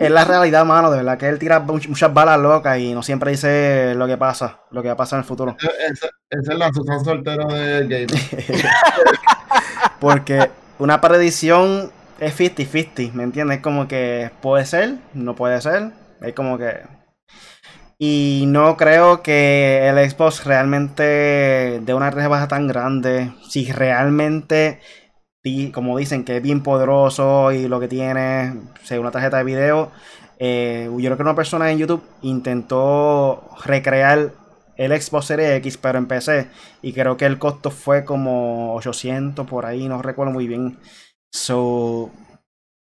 [0.00, 3.32] es la realidad, mano, de verdad, que él tira muchas balas locas y no siempre
[3.32, 5.56] dice lo que pasa, lo que va a pasar en el futuro.
[5.60, 8.06] Esa es la Susan soltero de Game.
[9.98, 13.56] Porque una predicción es 50-50, ¿me entiendes?
[13.56, 15.99] Es como que puede ser, no puede ser.
[16.20, 17.00] Es como que
[18.02, 24.80] y no creo que el Xbox realmente de una rebaja tan grande, si realmente,
[25.74, 28.54] como dicen, que es bien poderoso y lo que tiene,
[28.84, 29.92] según una tarjeta de video,
[30.38, 34.32] eh, yo creo que una persona en YouTube intentó recrear
[34.78, 36.48] el Xbox Series X, pero en PC,
[36.80, 40.78] y creo que el costo fue como 800 por ahí, no recuerdo muy bien.
[41.32, 42.10] So,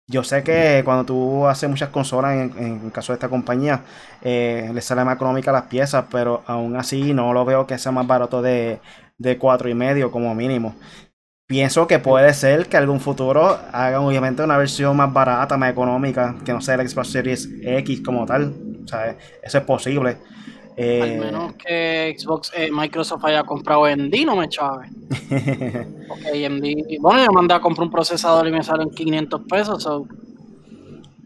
[0.09, 3.83] yo sé que cuando tú haces muchas consolas, en, el caso de esta compañía,
[4.23, 7.91] eh, le sale más económica las piezas, pero aún así no lo veo que sea
[7.91, 8.79] más barato de,
[9.19, 10.75] de y medio como mínimo.
[11.45, 16.35] Pienso que puede ser que algún futuro hagan obviamente una versión más barata, más económica,
[16.43, 18.55] que no sea el Xbox Series X como tal.
[18.83, 20.17] O sea, eso es posible.
[20.79, 24.87] Al eh, menos que Xbox, eh, Microsoft haya comprado AMD, no me chave.
[26.07, 26.63] Porque AMD,
[27.01, 29.85] bueno, yo mandé a comprar un procesador y me salen 500 pesos.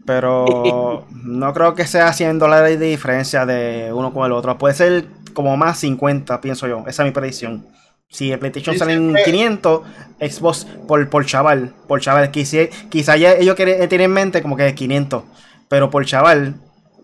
[0.04, 4.58] Pero no creo que sea 100 dólares de diferencia de uno con el otro.
[4.58, 6.82] Puede ser como más 50, pienso yo.
[6.88, 7.64] Esa es mi predicción.
[8.08, 9.82] Si el PlayStation sale en 500,
[10.18, 12.32] Xbox por, por chaval, por chaval.
[12.32, 15.22] Quizá, quizá ya ellos tienen en mente como que 500,
[15.68, 16.56] pero por chaval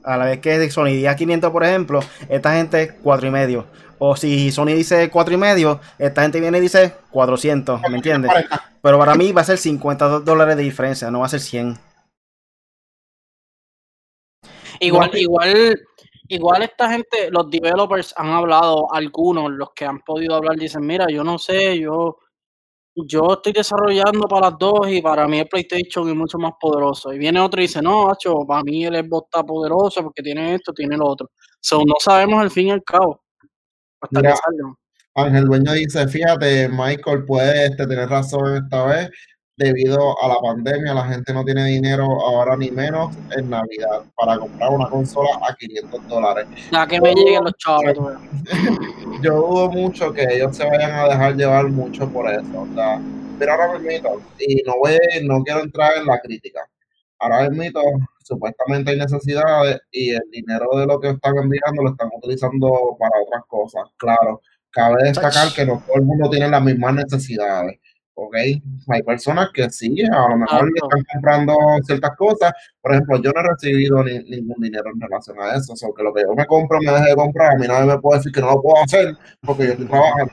[0.05, 3.67] a la vez que Sony diga 500, por ejemplo, esta gente cuatro y medio.
[3.99, 8.33] O si Sony dice cuatro y medio, esta gente viene y dice 400, ¿me entiendes?
[8.81, 11.79] Pero para mí va a ser 50 dólares de diferencia, no va a ser 100.
[14.81, 15.79] Igual, igual,
[16.29, 21.07] igual esta gente, los developers han hablado, algunos, los que han podido hablar, dicen, mira,
[21.11, 22.17] yo no sé, yo
[22.95, 27.13] yo estoy desarrollando para las dos y para mí el PlayStation es mucho más poderoso.
[27.13, 30.55] Y viene otro y dice, no, macho, para mí el Xbox está poderoso porque tiene
[30.55, 31.31] esto, tiene lo otro.
[31.61, 33.23] So, no sabemos el fin y el cabo.
[34.01, 34.35] Hasta Mira,
[35.15, 39.11] Ángel Dueño dice, fíjate, Michael puede este, tener razón esta vez
[39.61, 44.39] debido a la pandemia, la gente no tiene dinero ahora ni menos en Navidad para
[44.39, 46.47] comprar una consola a 500 dólares.
[46.73, 47.93] Ya que me lleguen los chavos.
[49.23, 52.63] Yo dudo mucho que ellos se vayan a dejar llevar mucho por eso.
[52.63, 53.03] O sea,
[53.39, 56.61] pero ahora mismo, y no, voy, no quiero entrar en la crítica.
[57.19, 57.83] Ahora mismo,
[58.25, 63.13] supuestamente hay necesidades y el dinero de lo que están enviando lo están utilizando para
[63.27, 63.83] otras cosas.
[63.99, 64.41] Claro,
[64.71, 67.79] cabe destacar que no todo el mundo tiene las mismas necesidades
[68.27, 68.37] ¿ok?
[68.89, 71.55] Hay personas que sí, a lo mejor le están comprando
[71.85, 72.53] ciertas cosas.
[72.81, 75.73] Por ejemplo, yo no he recibido ningún dinero en relación a eso.
[75.73, 77.53] O sea, que lo que yo me compro, me deje de comprar.
[77.53, 80.33] A mí nadie me puede decir que no lo puedo hacer porque yo estoy trabajando.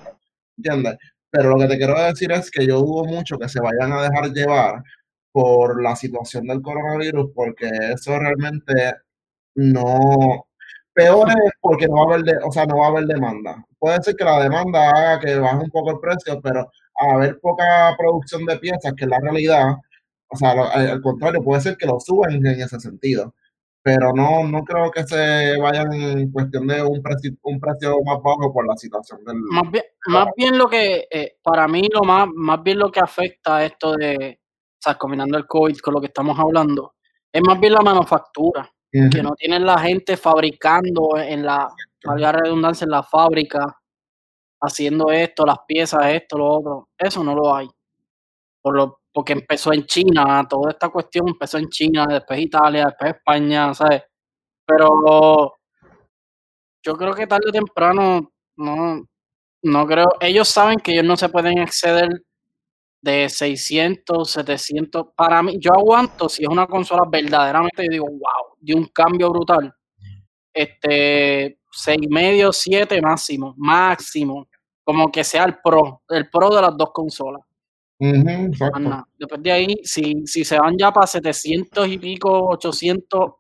[0.57, 0.97] ¿Entiendes?
[1.29, 4.03] Pero lo que te quiero decir es que yo dudo mucho que se vayan a
[4.03, 4.83] dejar llevar
[5.31, 8.95] por la situación del coronavirus, porque eso realmente
[9.55, 10.47] no.
[10.93, 13.63] Peor es porque no va a haber, o sea, no va a haber demanda.
[13.77, 17.39] Puede ser que la demanda haga que baje un poco el precio, pero a haber
[17.39, 19.75] poca producción de piezas, que es la realidad,
[20.29, 23.33] o sea, al, contrario, puede ser que lo suban en ese sentido.
[23.81, 28.21] Pero no, no creo que se vayan en cuestión de un precio, un precio más
[28.21, 29.37] bajo por la situación del.
[29.37, 32.99] Más bien, más bien lo que, eh, para mí, lo más, más bien lo que
[32.99, 36.95] afecta esto de, o sea, combinando el COVID con lo que estamos hablando,
[37.31, 41.69] es más bien la manufactura, que no tienen la gente fabricando en la,
[42.03, 43.77] valga redundancia, en la fábrica,
[44.62, 46.89] haciendo esto, las piezas, esto, lo otro.
[46.97, 47.68] Eso no lo hay.
[48.62, 53.16] Por lo, porque empezó en China, toda esta cuestión empezó en China, después Italia, después
[53.16, 54.03] España, ¿sabes?
[54.66, 55.53] Pero
[56.84, 59.08] yo creo que tarde o temprano, no,
[59.64, 62.10] no creo, ellos saben que ellos no se pueden exceder
[63.01, 65.08] de 600, 700.
[65.16, 69.30] Para mí, yo aguanto si es una consola verdaderamente, yo digo, wow, de un cambio
[69.32, 69.74] brutal.
[70.53, 74.47] Este, seis medio, siete máximo, máximo.
[74.84, 77.41] Como que sea el pro, el pro de las dos consolas.
[77.99, 83.32] Después de ahí, si, si se van ya para 700 y pico, 800,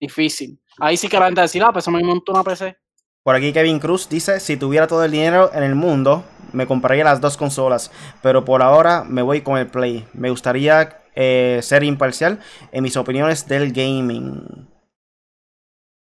[0.00, 0.58] difícil.
[0.78, 2.76] Ahí sí que la gente decir, ah, pues eso me montó una PC.
[3.22, 7.04] Por aquí Kevin Cruz dice, si tuviera todo el dinero en el mundo, me compraría
[7.04, 7.90] las dos consolas,
[8.22, 10.06] pero por ahora me voy con el Play.
[10.14, 12.38] Me gustaría eh, ser imparcial
[12.72, 14.68] en mis opiniones del gaming.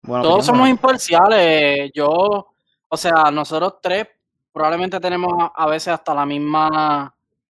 [0.05, 1.91] Todos somos imparciales.
[1.93, 2.47] Yo,
[2.89, 4.07] o sea, nosotros tres
[4.51, 7.13] probablemente tenemos a veces hasta la misma,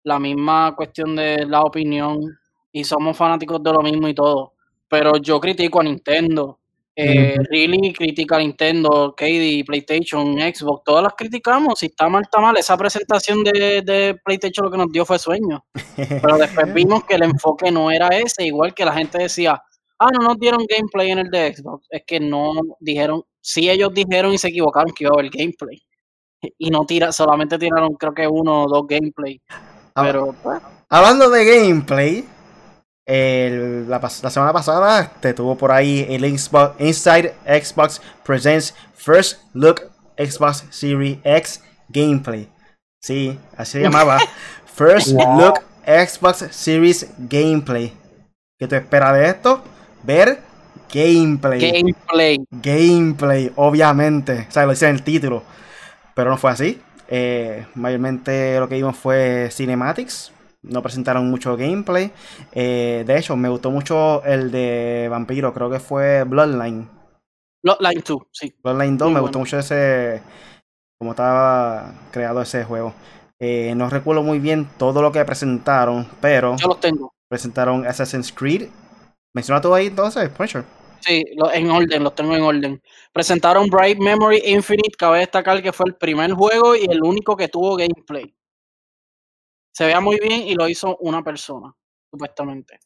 [0.05, 2.39] la misma cuestión de la opinión
[2.71, 4.53] y somos fanáticos de lo mismo y todo.
[4.89, 6.61] Pero yo critico a Nintendo.
[6.97, 11.81] Eh, Really critica a Nintendo, KD, PlayStation, Xbox, todas las criticamos.
[11.81, 12.57] Si está mal, está mal.
[12.57, 15.65] Esa presentación de, de, PlayStation lo que nos dio fue sueño.
[15.97, 19.61] Pero después vimos que el enfoque no era ese, igual que la gente decía,
[19.99, 21.87] ah, no nos dieron gameplay en el de Xbox.
[21.91, 25.83] Es que no dijeron, sí ellos dijeron y se equivocaron que iba a haber gameplay.
[26.59, 29.41] Y no tira, solamente tiraron creo que uno o dos gameplay.
[29.95, 30.61] Pero, pues.
[30.89, 32.25] Hablando de gameplay,
[33.07, 39.83] la, semana pasada te tuvo por ahí el Inside Xbox Presents First Look
[40.17, 42.49] Xbox Series X Gameplay.
[43.01, 44.19] Sí, así se llamaba.
[44.67, 47.93] First Look Xbox Series Gameplay.
[48.59, 49.63] ¿Qué te espera de esto?
[50.05, 50.41] Ver
[50.93, 51.61] gameplay.
[51.61, 52.47] Gameplay.
[52.51, 54.47] Gameplay, obviamente.
[54.49, 55.43] O sea, lo dice en el título.
[56.15, 56.81] Pero no fue así.
[57.09, 60.33] Eh, mayormente lo que vimos fue cinematics,
[60.63, 62.11] no presentaron mucho gameplay.
[62.53, 66.89] Eh, de hecho, me gustó mucho el de Vampiro, creo que fue Bloodline.
[67.63, 68.55] Bloodline 2, sí.
[68.63, 70.23] Bloodline 2, me gustó mucho ese.
[70.99, 72.95] Como estaba creado ese juego.
[73.41, 76.57] Eh, no recuerdo muy bien todo lo que presentaron, pero.
[76.57, 77.13] Yo los tengo.
[77.29, 78.69] Presentaron Assassin's Creed.
[79.35, 80.65] ¿Menciona todo ahí entonces, Punisher?
[81.01, 81.23] Sí,
[81.53, 82.83] en orden, los tengo en orden.
[83.13, 87.49] Presentaron Bright Memory Infinite, cabe destacar que fue el primer juego y el único que
[87.49, 88.35] tuvo gameplay
[89.75, 91.75] se vea muy bien y lo hizo una persona,
[92.11, 92.79] supuestamente.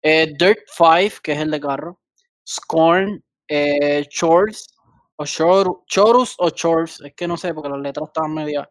[0.00, 2.00] Eh, Dirt 5, que es el de carro.
[2.48, 4.68] Scorn, eh, Chores,
[5.16, 8.68] o Chorus o Chores, es que no sé porque las letras están medias.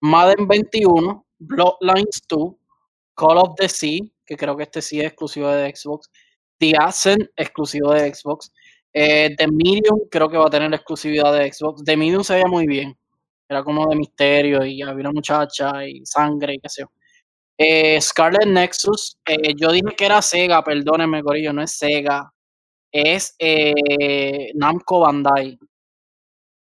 [0.00, 2.54] Madden 21, Bloodlines 2,
[3.16, 6.10] Call of the Sea, que creo que este sí es exclusivo de Xbox.
[6.58, 8.52] The Ascent, exclusivo de Xbox.
[8.92, 11.82] Eh, The Medium, creo que va a tener la exclusividad de Xbox.
[11.84, 12.96] The Medium se veía muy bien
[13.48, 16.88] era como de misterio y había una muchacha y sangre y qué sé yo.
[17.56, 22.32] Eh, Scarlet Nexus, eh, yo dije que era Sega, perdónenme, Corillo, no es Sega,
[22.90, 25.58] es eh, Namco Bandai.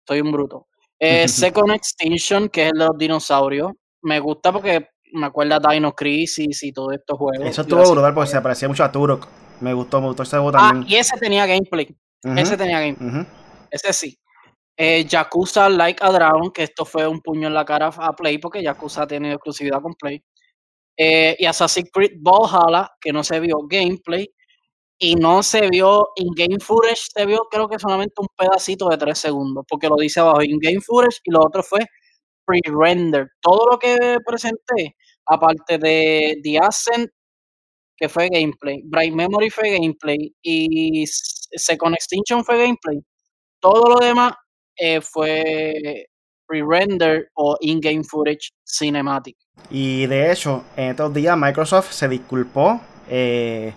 [0.07, 0.67] Soy un bruto.
[0.99, 3.71] Second Extinction, que es el de los dinosaurios,
[4.01, 7.47] me gusta porque me acuerda Dino Crisis y todos estos juegos.
[7.47, 9.27] Eso estuvo brutal porque se parecía mucho a Turok.
[9.59, 11.95] Me gustó, me gustó ese juego ah, y ese tenía gameplay.
[12.23, 13.25] Ese tenía gameplay.
[13.71, 14.19] Ese sí.
[14.79, 18.37] Eh, Yakuza Like a Dragon, que esto fue un puño en la cara a Play,
[18.37, 20.23] porque Yakuza tenido exclusividad con Play.
[20.97, 24.29] Eh, y Assassin's Creed Valhalla, que no se vio gameplay.
[24.99, 29.19] Y no se vio in-game footage, se vio creo que solamente un pedacito de tres
[29.19, 31.81] segundos, porque lo dice abajo in-game footage y lo otro fue
[32.45, 33.29] pre-render.
[33.41, 34.95] Todo lo que presenté,
[35.27, 37.11] aparte de The Ascent,
[37.97, 42.99] que fue gameplay, Bright Memory fue gameplay y Second Extinction fue gameplay.
[43.59, 44.33] Todo lo demás
[44.77, 46.05] eh, fue
[46.47, 49.35] pre-render o in-game footage cinematic.
[49.69, 52.79] Y de hecho, en estos días Microsoft se disculpó
[53.09, 53.73] eh,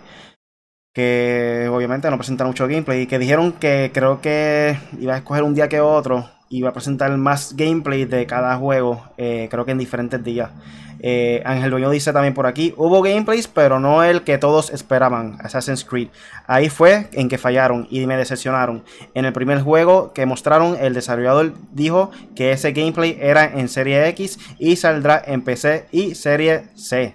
[0.94, 5.42] que obviamente no presentaron mucho gameplay y que dijeron que creo que iba a escoger
[5.42, 9.64] un día que otro y va a presentar más gameplay de cada juego, eh, creo
[9.64, 10.50] que en diferentes días.
[10.98, 15.38] Eh, Ángel Dueño dice también por aquí, hubo gameplays, pero no el que todos esperaban,
[15.40, 16.08] Assassin's Creed.
[16.48, 18.82] Ahí fue en que fallaron y me decepcionaron.
[19.14, 24.08] En el primer juego que mostraron, el desarrollador dijo que ese gameplay era en Serie
[24.08, 27.14] X y saldrá en PC y Serie C.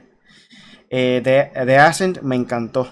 [0.90, 2.90] Eh, de, de Ascent me encantó.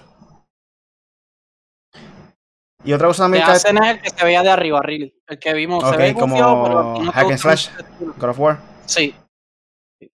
[2.84, 3.44] Y otra cosa también.
[3.44, 5.14] Que hacen es el que se veía de arriba, really.
[5.26, 5.88] El que vimos.
[5.88, 7.68] Se ve como confiado, pero Hack and Slash,
[8.18, 8.58] God of War.
[8.86, 9.14] Sí.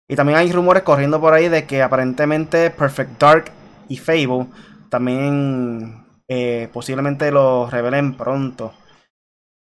[0.07, 3.51] Y también hay rumores corriendo por ahí de que aparentemente Perfect Dark
[3.87, 4.47] y Fable
[4.89, 8.73] también eh, posiblemente lo revelen pronto.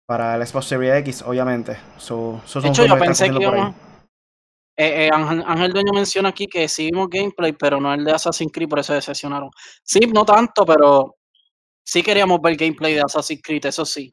[0.06, 1.78] Para el Xbox Series X, obviamente.
[1.96, 3.74] So, esos De hecho, yo pensé que íbamos.
[4.76, 8.52] Eh, eh, Ángel, Dueño menciona aquí que sí vimos gameplay, pero no el de Assassin's
[8.52, 9.50] Creed, por eso decepcionaron.
[9.82, 11.16] Sí, no tanto, pero
[11.94, 14.12] sí queríamos ver gameplay de Assassin's Creed, eso sí.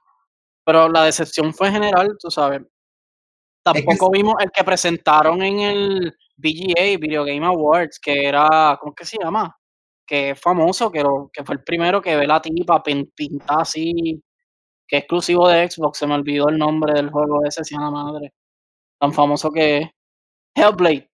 [0.63, 2.61] Pero la decepción fue general, tú sabes.
[3.63, 8.95] Tampoco vimos el que presentaron en el VGA, Video Game Awards, que era, ¿cómo es
[8.97, 9.55] que se llama?
[10.05, 13.61] Que es famoso, que, lo- que fue el primero que ve la tipa pin- pintada
[13.61, 14.21] así,
[14.87, 17.79] que es exclusivo de Xbox, se me olvidó el nombre del juego ese, si a
[17.79, 18.33] la madre.
[18.99, 19.89] Tan famoso que es.
[20.55, 21.09] Hellblade.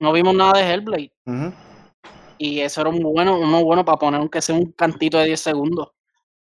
[0.00, 1.12] No vimos nada de Hellblade.
[1.26, 1.52] Ujú.
[2.44, 5.40] Y eso era un bueno, uno bueno para poner aunque sea un cantito de 10
[5.40, 5.88] segundos.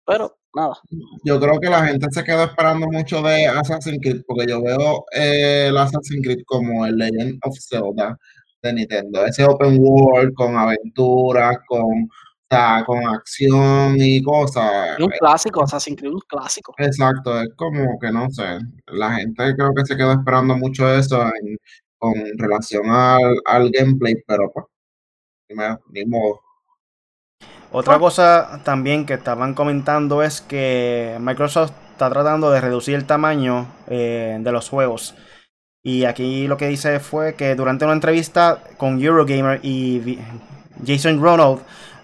[0.07, 0.78] Pero nada.
[1.24, 5.05] Yo creo que la gente se quedó esperando mucho de Assassin's Creed, porque yo veo
[5.12, 8.16] eh, el Assassin's Creed como el Legend of Zelda
[8.62, 9.26] de Nintendo.
[9.26, 12.09] Ese open world con aventuras, con, o
[12.48, 14.98] sea, con acción y cosas.
[14.98, 16.74] Y un clásico, Assassin's Creed, un clásico.
[16.78, 21.22] Exacto, es como que no sé, la gente creo que se quedó esperando mucho eso
[21.42, 21.59] en-
[21.98, 24.64] con relación al, al gameplay, pero pues,
[25.90, 26.40] ni, modo.
[27.72, 33.66] Otra cosa también que estaban comentando es que Microsoft está tratando de reducir el tamaño
[33.86, 35.14] eh, de los juegos.
[35.82, 40.18] Y aquí lo que dice fue que durante una entrevista con Eurogamer y
[40.86, 41.61] Jason Ronald,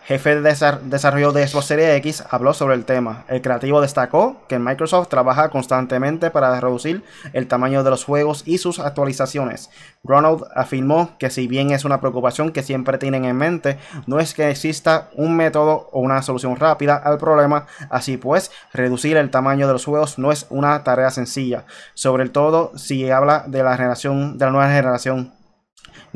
[0.07, 3.25] jefe de desa- desarrollo de Xbox Series X, habló sobre el tema.
[3.29, 7.03] El creativo destacó que Microsoft trabaja constantemente para reducir
[7.33, 9.69] el tamaño de los juegos y sus actualizaciones.
[10.05, 14.33] Ronald afirmó que si bien es una preocupación que siempre tienen en mente, no es
[14.33, 19.67] que exista un método o una solución rápida al problema, así pues, reducir el tamaño
[19.67, 24.39] de los juegos no es una tarea sencilla, sobre todo si habla de la generación
[24.39, 25.33] de la nueva generación.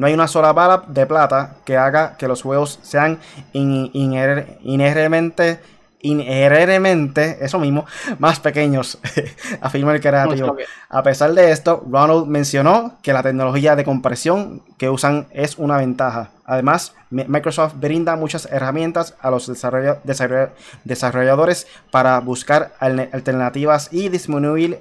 [0.00, 3.18] No hay una sola bala de plata que haga que los juegos sean
[3.52, 5.60] in- inher- inherentemente,
[6.00, 7.84] inherentemente, eso mismo,
[8.18, 8.98] más pequeños,
[9.60, 10.56] afirma el creativo.
[10.88, 15.76] A pesar de esto, Ronald mencionó que la tecnología de compresión que usan es una
[15.76, 16.30] ventaja.
[16.50, 20.50] Además, Mi- Microsoft brinda muchas herramientas a los desarrolla- desarrolla-
[20.84, 24.80] desarrolladores para buscar al- alternativas y disminuir,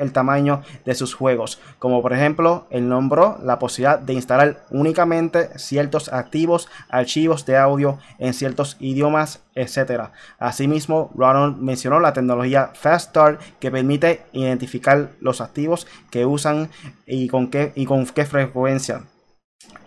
[0.00, 1.60] el tamaño de sus juegos.
[1.78, 7.98] Como por ejemplo, él nombró la posibilidad de instalar únicamente ciertos activos, archivos de audio
[8.18, 10.10] en ciertos idiomas, etc.
[10.38, 16.70] Asimismo, Ronald mencionó la tecnología Fast Start que permite identificar los activos que usan
[17.06, 19.02] y con qué, y con qué frecuencia.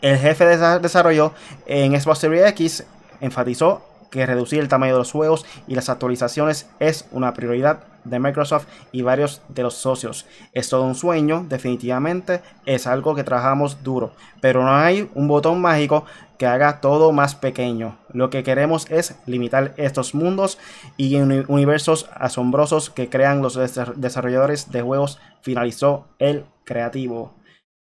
[0.02, 1.34] El jefe de desa- desarrollo
[1.66, 2.86] en Xbox Series X
[3.20, 8.20] enfatizó que reducir el tamaño de los juegos y las actualizaciones es una prioridad de
[8.20, 10.26] Microsoft y varios de los socios.
[10.54, 14.12] Es todo un sueño, definitivamente es algo que trabajamos duro,
[14.42, 16.04] pero no hay un botón mágico
[16.38, 18.00] que haga todo más pequeño.
[18.12, 20.58] Lo que queremos es limitar estos mundos
[20.98, 27.36] y uni- universos asombrosos que crean los desa- desarrolladores de juegos, finalizó el creativo.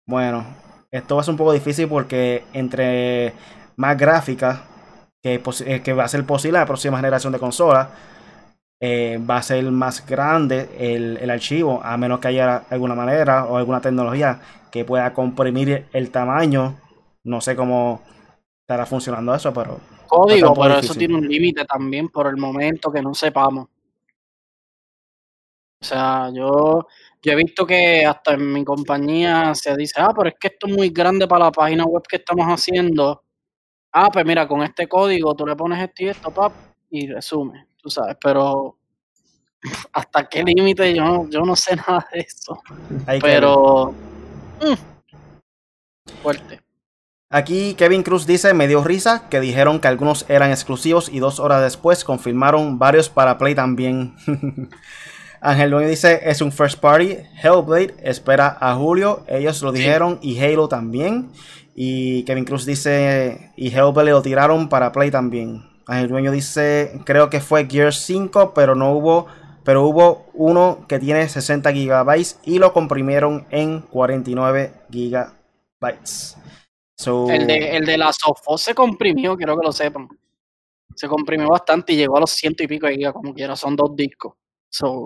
[0.05, 0.45] Bueno,
[0.97, 3.33] esto va a ser un poco difícil porque entre
[3.75, 4.63] más gráfica
[5.21, 7.89] que, eh, que va a ser posible en la próxima generación de consolas,
[8.79, 13.45] eh, va a ser más grande el, el archivo, a menos que haya alguna manera
[13.45, 14.39] o alguna tecnología
[14.71, 16.75] que pueda comprimir el tamaño.
[17.23, 18.01] No sé cómo
[18.61, 23.01] estará funcionando eso, pero Código, pero eso tiene un límite también por el momento que
[23.01, 23.67] no sepamos.
[25.85, 26.87] O sea, yo,
[27.21, 30.65] yo he visto que hasta en mi compañía se dice, ah, pero es que esto
[30.65, 33.23] es muy grande para la página web que estamos haciendo.
[33.93, 36.51] Ah, pues mira, con este código tú le pones esto y esto, pap,
[36.89, 38.79] y resume, tú sabes, pero
[39.93, 42.59] hasta qué límite yo, no- yo no sé nada de eso.
[43.21, 43.93] Pero...
[44.61, 44.73] mm,
[46.23, 46.61] fuerte.
[47.29, 51.39] Aquí Kevin Cruz dice, me dio risa que dijeron que algunos eran exclusivos y dos
[51.39, 54.15] horas después confirmaron varios para Play también.
[55.45, 59.77] Ángel Dueño dice, es un first party, Hellblade espera a julio, ellos lo Sí.
[59.79, 61.31] dijeron y Halo también.
[61.75, 65.63] Y Kevin Cruz dice, y Hellblade lo tiraron para Play también.
[65.87, 69.27] Ángel Dueño dice, creo que fue Gears 5, pero no hubo
[69.63, 76.37] pero hubo uno que tiene 60 gigabytes y lo comprimieron en 49 gigabytes.
[77.31, 80.07] el, de, el de la Sofos se comprimió, quiero que lo sepan.
[80.95, 83.75] Se comprimió bastante y llegó a los ciento y pico de gigas, como quiera, son
[83.75, 84.33] dos discos.
[84.69, 85.05] So,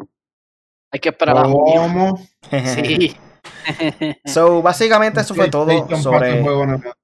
[0.91, 2.19] hay que esperar ¿Cómo?
[2.51, 3.15] Sí.
[4.25, 6.43] so, básicamente eso fue todo sobre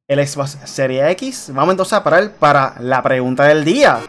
[0.07, 1.51] el Xbox Series X.
[1.53, 3.99] Vamos entonces a parar para la pregunta del día.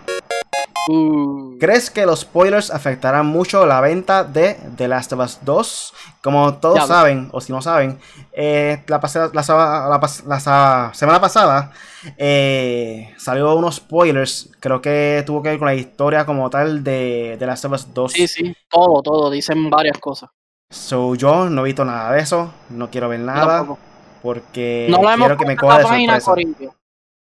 [0.89, 1.59] Uh.
[1.59, 5.95] ¿Crees que los spoilers afectarán mucho la venta de The Last of Us 2?
[6.23, 7.99] Como todos saben, o si no saben,
[8.33, 9.01] eh, la,
[9.33, 11.73] la, semana pasada
[12.17, 14.51] eh, salió unos spoilers.
[14.61, 17.95] Creo que tuvo que ver con la historia como tal de The Last of Us
[17.95, 18.13] 2.
[18.13, 19.31] Sí, sí, todo, todo.
[19.31, 20.31] Dicen varias cosas.
[20.71, 23.67] So, yo no he visto nada de eso, no quiero ver nada.
[24.23, 26.76] Porque quiero que me coja de sorpresa.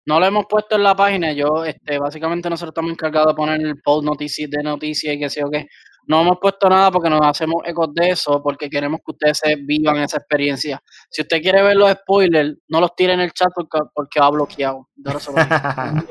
[0.07, 1.32] No lo hemos puesto en la página.
[1.32, 5.28] Yo, este, básicamente nosotros estamos encargados de poner el post noticias de noticias y que
[5.30, 5.66] sé o qué.
[6.07, 9.55] No hemos puesto nada porque nos hacemos ecos de eso, porque queremos que ustedes se
[9.57, 10.82] vivan esa experiencia.
[11.11, 14.88] Si usted quiere ver los spoilers, no los tire en el chat porque, va bloqueado.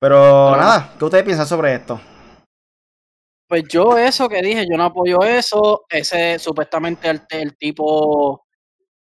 [0.00, 2.00] Pero nada, ¿qué ustedes piensan sobre esto?
[3.46, 5.84] Pues yo eso que dije, yo no apoyo eso.
[5.88, 8.46] Ese supuestamente el tipo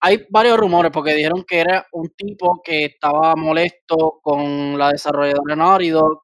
[0.00, 5.56] hay varios rumores porque dijeron que era un tipo que estaba molesto con la desarrolladora
[5.56, 6.22] Naughty Dog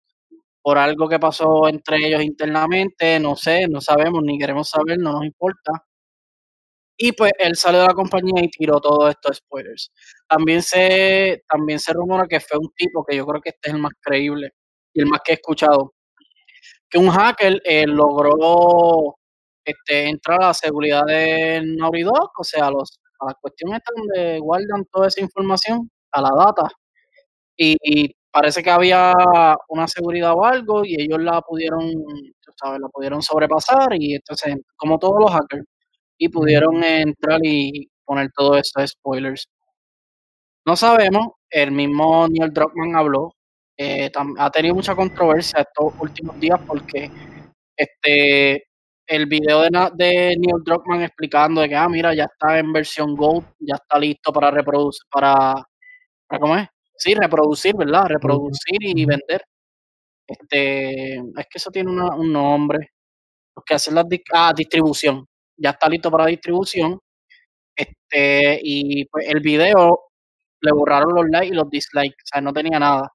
[0.63, 5.13] por algo que pasó entre ellos internamente, no sé, no sabemos ni queremos saber, no
[5.13, 5.85] nos importa.
[6.99, 9.93] Y pues él salió de la compañía y tiró todos estos spoilers.
[10.29, 13.75] También se, también se rumora que fue un tipo que yo creo que este es
[13.75, 14.53] el más creíble
[14.95, 15.93] y el más que he escuchado.
[16.91, 19.17] Que un hacker eh, logró
[19.65, 23.93] este, entrar a la seguridad de Naughty Dog, o sea, los a la cuestión esta
[23.97, 26.69] donde guardan toda esa información, a la data,
[27.57, 29.15] y, parece que había
[29.69, 31.81] una seguridad o algo y ellos la pudieron,
[32.57, 35.65] sabes, la pudieron sobrepasar y entonces, como todos los hackers,
[36.19, 39.49] y pudieron entrar y poner todos esos spoilers.
[40.67, 43.33] No sabemos, el mismo Neil Druckmann habló,
[43.79, 47.11] eh, ha tenido mucha controversia estos últimos días porque
[47.77, 48.66] este
[49.07, 53.15] el video de, de Neil Druckmann explicando de que, ah, mira, ya está en versión
[53.17, 55.55] Gold, ya está listo para reproducir, para,
[56.41, 56.69] ¿cómo es?
[56.97, 58.07] Sí, reproducir, ¿verdad?
[58.09, 59.45] Reproducir y vender.
[60.27, 62.91] Este, es que eso tiene un nombre.
[63.57, 65.27] Los que hacen la ah, distribución.
[65.57, 66.99] Ya está listo para distribución.
[67.77, 70.01] Este, y pues el video
[70.61, 73.11] le borraron los likes y los dislikes, o sea, no tenía nada.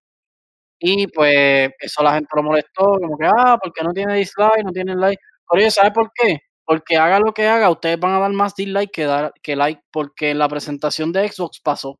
[0.80, 4.72] Y pues eso la gente lo molestó, como que, ah, porque no tiene dislike, no
[4.72, 5.22] tiene like.
[5.54, 6.39] Oye, ¿sabe por qué?
[6.64, 9.82] Porque haga lo que haga, ustedes van a dar más dislike que, dar, que like,
[9.91, 11.99] porque en la presentación de Xbox pasó.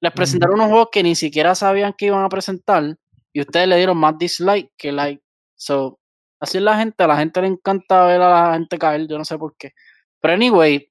[0.00, 2.96] Les presentaron unos juegos que ni siquiera sabían que iban a presentar
[3.32, 5.22] y ustedes le dieron más dislike que like.
[5.56, 5.98] So,
[6.38, 9.18] así es la gente, a la gente le encanta ver a la gente caer, yo
[9.18, 9.72] no sé por qué.
[10.20, 10.88] Pero anyway,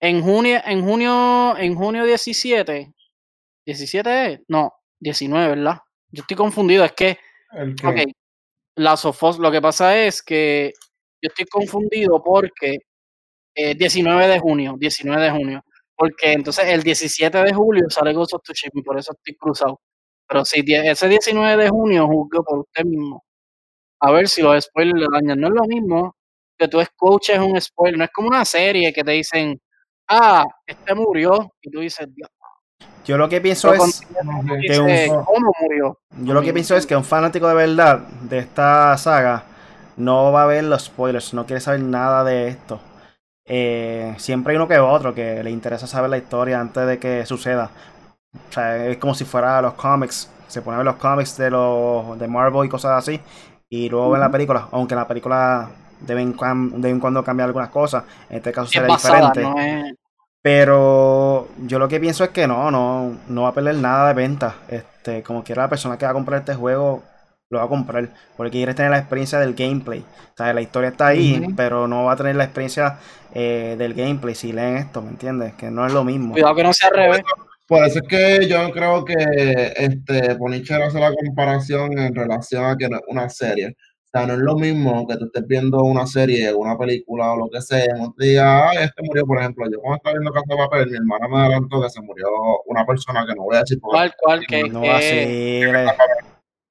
[0.00, 2.94] en junio, en junio, en junio 17,
[3.66, 5.78] 17 no, 19, ¿verdad?
[6.12, 7.18] Yo estoy confundido, es que,
[7.84, 8.12] ok,
[8.76, 10.72] la Sofos, lo que pasa es que
[11.22, 12.78] yo estoy confundido porque
[13.54, 15.64] 19 eh, de junio, 19 de junio,
[15.94, 19.80] porque entonces el 17 de julio sale Ghost of Tsushima y por eso estoy cruzado.
[20.26, 23.24] Pero si ese 19 de junio juzgo por usted mismo,
[24.00, 25.40] a ver si los spoilers le dañan.
[25.40, 26.16] No es lo mismo
[26.58, 29.60] que tú escuches un spoiler, no es como una serie que te dicen,
[30.08, 32.28] ah, este murió, y tú dices, Dios.
[33.04, 35.98] Yo lo que pienso es que un, ¿cómo murió?
[36.18, 39.44] Yo lo que pienso es que un fanático de verdad de esta saga
[39.96, 42.80] no va a ver los spoilers, no quiere saber nada de esto.
[43.44, 47.26] Eh, siempre hay uno que otro que le interesa saber la historia antes de que
[47.26, 47.70] suceda.
[48.48, 50.30] O sea, es como si fuera los cómics.
[50.48, 53.20] Se pone a ver los cómics de los de Marvel y cosas así.
[53.68, 54.68] Y luego ven la película.
[54.72, 55.68] Aunque la película
[56.00, 58.04] de vez en, cuando cambia algunas cosas.
[58.28, 59.96] En este caso será diferente.
[60.40, 64.14] Pero yo lo que pienso es que no, no, no va a perder nada de
[64.14, 64.56] venta.
[64.68, 67.02] Este, como quiera la persona que va a comprar este juego
[67.52, 70.00] lo va a comprar porque quiere tener la experiencia del gameplay.
[70.00, 72.98] O sea, la historia está ahí, pero no va a tener la experiencia
[73.34, 75.54] eh, del gameplay si leen esto, ¿me entiendes?
[75.54, 76.32] Que no es lo mismo.
[76.32, 77.22] Cuidado que no se revés.
[77.66, 79.14] Por eso es que yo creo que
[79.76, 83.68] este Ponicher hace la comparación en relación a que no es una serie.
[83.68, 87.36] O sea, no es lo mismo que tú estés viendo una serie, una película o
[87.36, 89.64] lo que sea, y te diga, ay, este murió, por ejemplo.
[89.70, 92.26] Yo cuando estaba viendo Casa de Papel, mi hermana me adelantó que se murió
[92.66, 93.78] una persona que no voy a decir.
[93.80, 94.46] ¿Cuál, cuál?
[94.46, 94.82] Que, no,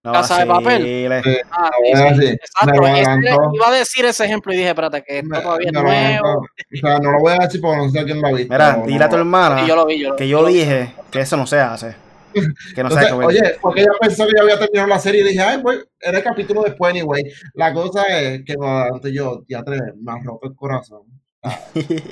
[0.04, 1.12] que, Casa de papel.
[1.52, 3.52] ah, exacto.
[3.54, 6.40] iba a decir ese ejemplo y dije, espérate, que esto todavía es nuevo.
[6.40, 8.52] O sea, no lo voy a decir porque no sé quién lo ha visto.
[8.52, 11.46] Mira, dile a tu hermana yo lo vi, yo que yo dije que eso no
[11.46, 11.96] se hace.
[12.34, 15.42] que no Entonces, Oye, porque ella pensó que ya había terminado la serie y dije,
[15.42, 17.24] ay, pues, era el capítulo después, anyway.
[17.54, 21.02] La cosa es que antes yo, ya te, me ha roto el corazón.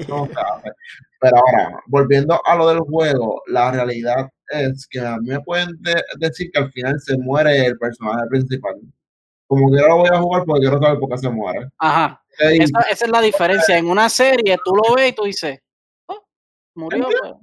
[0.07, 0.27] No
[1.21, 5.69] Pero ahora, volviendo a lo del juego, la realidad es que a mí me pueden
[6.17, 8.75] decir que al final se muere el personaje principal.
[9.47, 11.67] Como que yo lo voy a jugar porque quiero saber por qué se muere.
[11.77, 12.21] Ajá.
[12.39, 13.77] Esa, esa, es la diferencia.
[13.77, 15.59] En una serie tú lo ves y tú dices,
[16.07, 16.23] oh,
[16.75, 17.03] murió.
[17.03, 17.33] Pues,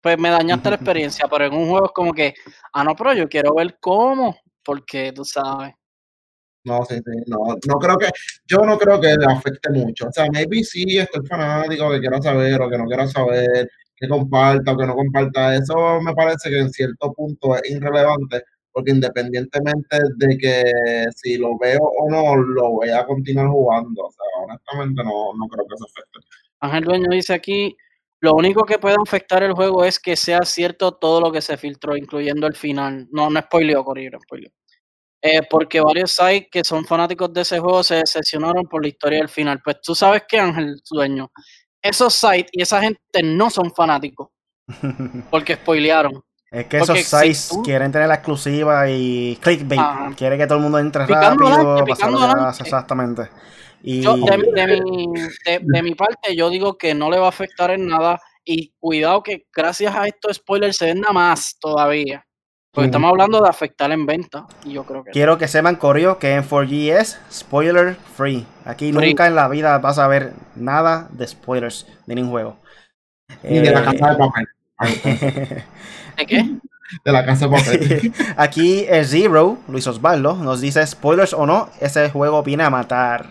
[0.00, 1.26] pues me dañaste la experiencia.
[1.28, 2.34] Pero en un juego es como que,
[2.72, 4.36] ah, no, pero yo quiero ver cómo.
[4.62, 5.74] Porque tú sabes.
[6.68, 8.08] No, sí, sí, no, no creo que,
[8.46, 10.08] yo no creo que afecte mucho.
[10.08, 14.08] O sea, maybe sí estoy fanático que quiero saber o que no quiero saber, que
[14.08, 15.54] comparta o que no comparta.
[15.56, 20.62] Eso me parece que en cierto punto es irrelevante, porque independientemente de que
[21.16, 24.04] si lo veo o no, lo voy a continuar jugando.
[24.04, 26.18] O sea, honestamente no, no creo que se afecte.
[26.60, 27.76] Ángel Dueño dice aquí,
[28.20, 31.56] lo único que puede afectar el juego es que sea cierto todo lo que se
[31.56, 33.08] filtró, incluyendo el final.
[33.12, 34.50] No, no spoileo, Corriero, spoileo.
[35.20, 39.18] Eh, porque varios sites que son fanáticos de ese juego se decepcionaron por la historia
[39.18, 39.60] del final.
[39.62, 41.30] Pues tú sabes que Ángel, dueño,
[41.82, 44.28] esos sites y esa gente no son fanáticos.
[45.30, 46.22] Porque spoilearon.
[46.50, 50.16] Es que esos sites quieren tener la exclusiva y clickbait.
[50.16, 51.84] Quiere que todo el mundo entre rápido.
[52.58, 53.28] exactamente.
[53.82, 54.00] Y...
[54.00, 55.06] de, mi,
[55.60, 58.20] de mi parte, yo digo que no le va a afectar en nada.
[58.44, 62.24] Y cuidado que gracias a estos spoilers se venda más todavía.
[62.78, 64.46] Porque estamos hablando de afectar en venta.
[64.64, 65.10] Y yo creo que.
[65.10, 68.46] Quiero que sepan, Corio, que en 4G es spoiler free.
[68.64, 72.56] Aquí nunca en la vida vas a ver nada de spoilers de ningún juego.
[73.42, 74.48] Ni de la casa de papel.
[76.18, 76.48] ¿De qué?
[77.04, 78.12] De la casa de papel.
[78.36, 83.26] Aquí es Zero, Luis Osvaldo, nos dice: spoilers o no, ese juego viene a matar.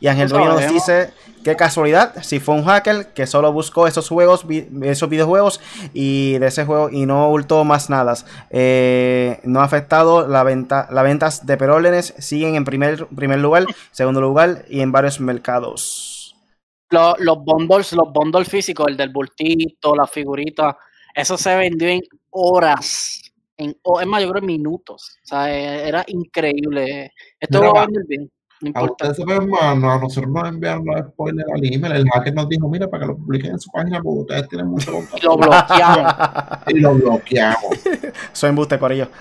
[0.00, 4.08] Y Ángel Dueño nos dice, qué casualidad, si fue un hacker que solo buscó esos
[4.08, 4.46] juegos,
[4.82, 5.60] esos videojuegos
[5.92, 8.14] y de ese juego y no ocultó más nada.
[8.50, 13.66] Eh, no ha afectado la venta, las ventas de perólenes, siguen en primer, primer lugar,
[13.90, 16.36] segundo lugar y en varios mercados.
[16.90, 20.76] Los, los bundles, los bundles físicos, el del bultito, la figurita,
[21.14, 23.20] eso se vendió en horas.
[23.56, 25.18] En, es más, yo creo en minutos.
[25.24, 27.12] O sea, era increíble.
[27.40, 28.30] Esto va a vender bien.
[28.74, 31.92] A ustedes, hermano, a nosotros nos enviaron los spoilers al email.
[31.92, 34.66] El hacker nos dijo: Mira, para que lo publiquen en su página, porque ustedes tienen
[34.68, 35.18] mucho contacto.
[35.18, 36.14] Y lo bloqueamos.
[36.66, 37.78] y lo bloqueamos.
[38.32, 39.08] Soy embuste, Corillo.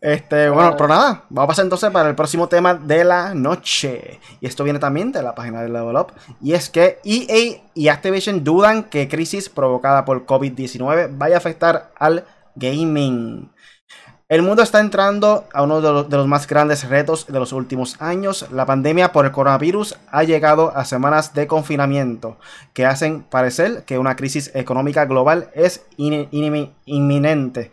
[0.00, 4.18] Este, bueno, pero nada, vamos a pasar entonces para el próximo tema de la noche.
[4.40, 6.14] Y esto viene también de la página de Level Up.
[6.40, 11.92] Y es que EA y Activision dudan que crisis provocada por COVID-19 vaya a afectar
[11.98, 12.24] al
[12.54, 13.50] gaming.
[14.30, 18.46] El mundo está entrando a uno de los, más grandes retos de los últimos años.
[18.52, 22.38] La pandemia por el coronavirus ha llegado a semanas de confinamiento
[22.72, 27.72] que hacen parecer que una crisis económica global es inminente.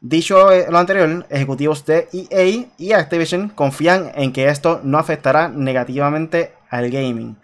[0.00, 6.54] Dicho lo anterior, ejecutivos de EA y Activision confían en que esto no afectará negativamente
[6.70, 7.36] al gaming.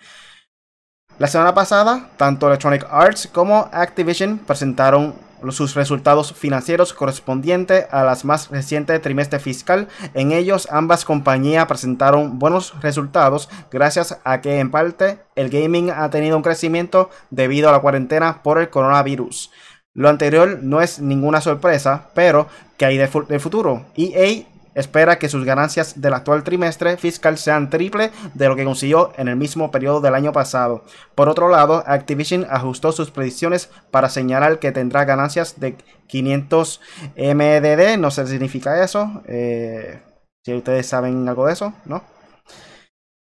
[1.18, 5.14] La semana pasada, tanto Electronic Arts como Activision presentaron
[5.52, 9.88] sus resultados financieros correspondientes a las más recientes trimestre fiscal.
[10.14, 16.08] En ellos ambas compañías presentaron buenos resultados gracias a que en parte el gaming ha
[16.10, 19.50] tenido un crecimiento debido a la cuarentena por el coronavirus.
[19.94, 23.86] Lo anterior no es ninguna sorpresa, pero ¿qué hay de, futuro?
[23.96, 29.12] EA espera que sus ganancias del actual trimestre fiscal sean triple de lo que consiguió
[29.16, 30.84] en el mismo periodo del año pasado.
[31.14, 36.80] Por otro lado, Activision ajustó sus predicciones para señalar que tendrá ganancias de 500
[37.16, 37.98] MDD.
[37.98, 39.22] No sé si significa eso.
[39.26, 40.00] Eh,
[40.44, 42.02] si ustedes saben algo de eso, ¿no?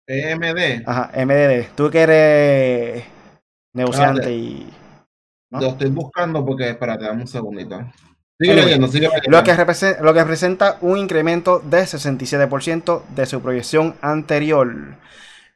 [0.06, 0.82] MD.
[0.86, 1.74] Ajá, MDD.
[1.74, 3.04] Tú que eres
[3.72, 4.70] negociante y...
[5.50, 7.80] Lo estoy buscando porque, espérate, dame un segundito.
[8.38, 14.96] Lo que, representa, lo que representa un incremento de 67% de su proyección anterior.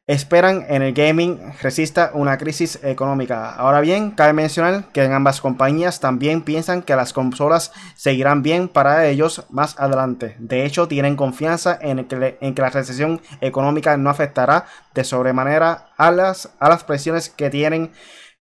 [0.07, 3.53] Esperan en el gaming resista una crisis económica.
[3.53, 8.69] Ahora bien, cabe mencionar que en ambas compañías también piensan que las consolas seguirán bien
[8.69, 10.37] para ellos más adelante.
[10.39, 15.91] De hecho, tienen confianza en que, en que la recesión económica no afectará de sobremanera
[15.99, 17.91] a las, a las presiones que tienen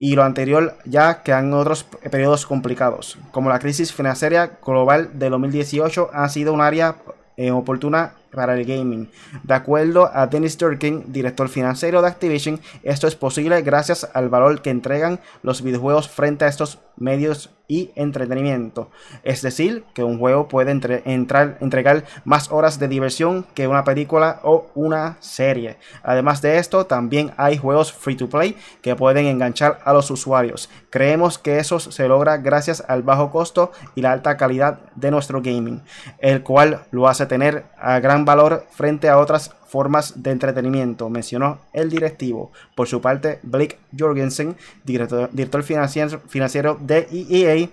[0.04, 5.30] y lo anterior ya que han otros periodos complicados, como la crisis financiera global de
[5.30, 6.96] 2018 ha sido un área
[7.38, 9.10] eh, oportuna para el gaming.
[9.44, 14.62] De acuerdo a Dennis Durkin, director financiero de Activision, esto es posible gracias al valor
[14.62, 18.90] que entregan los videojuegos frente a estos medios y entretenimiento.
[19.24, 24.42] Es decir, que un juego puede entrar, entregar más horas de diversión que una película
[24.44, 25.78] o una serie.
[26.04, 30.70] Además de esto, también hay juegos free to play que pueden enganchar a los usuarios.
[30.90, 35.42] Creemos que eso se logra gracias al bajo costo y la alta calidad de nuestro
[35.42, 35.82] gaming,
[36.20, 41.60] el cual lo hace tener a gran valor frente a otras formas de entretenimiento, mencionó
[41.74, 42.52] el directivo.
[42.76, 47.70] Por su parte, Blake Jorgensen, director, financiero, de EA,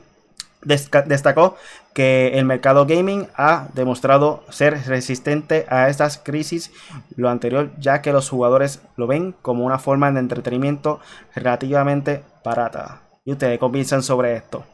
[0.63, 1.57] destacó
[1.95, 6.71] que el mercado gaming ha demostrado ser resistente a estas crisis,
[7.17, 11.01] lo anterior ya que los jugadores lo ven como una forma de entretenimiento
[11.35, 13.03] relativamente barata.
[13.25, 14.65] ¿Y ustedes qué sobre esto?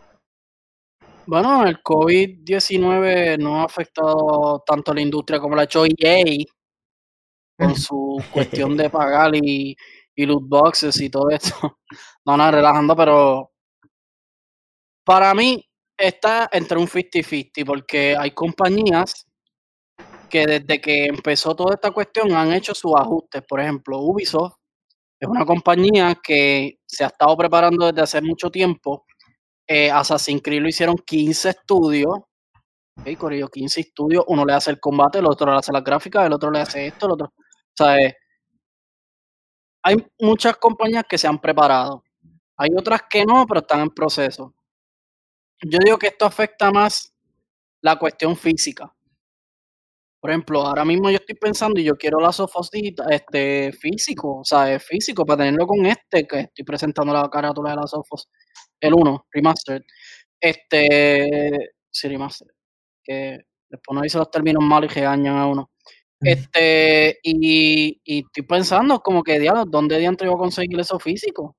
[1.26, 6.44] Bueno, el COVID-19 no ha afectado tanto a la industria como la ha hecho EA,
[7.58, 9.76] con su cuestión de pagar y,
[10.14, 11.78] y loot boxes y todo esto.
[12.26, 13.52] No, no, relajando, pero
[15.04, 15.62] para mí
[15.96, 19.26] está entre un 50-50 porque hay compañías
[20.30, 23.42] que desde que empezó toda esta cuestión han hecho sus ajustes.
[23.46, 24.54] Por ejemplo, Ubisoft
[25.20, 29.06] es una compañía que se ha estado preparando desde hace mucho tiempo.
[29.66, 32.20] Eh, Assassin's Creed lo hicieron 15 estudios
[32.96, 36.24] Ok, Corillo, 15 estudios, uno le hace el combate, el otro le hace la gráfica,
[36.24, 37.26] el otro le hace esto, el otro.
[37.36, 38.16] O sea, eh,
[39.82, 42.04] hay muchas compañías que se han preparado.
[42.56, 44.54] Hay otras que no, pero están en proceso.
[45.62, 47.12] Yo digo que esto afecta más
[47.82, 48.94] la cuestión física.
[50.20, 53.70] Por ejemplo, ahora mismo yo estoy pensando y yo quiero la sofosita, este
[54.22, 58.30] o sea, físico para tenerlo con este que estoy presentando la carátula de la Sofos,
[58.86, 59.82] el 1, remastered.
[60.40, 62.54] Este, sí, remastered
[63.04, 65.70] que después no dice los términos malos y regañan a uno.
[66.20, 71.56] Este, y, estoy pensando como que, diablo, ¿dónde diantre voy a conseguir eso físico?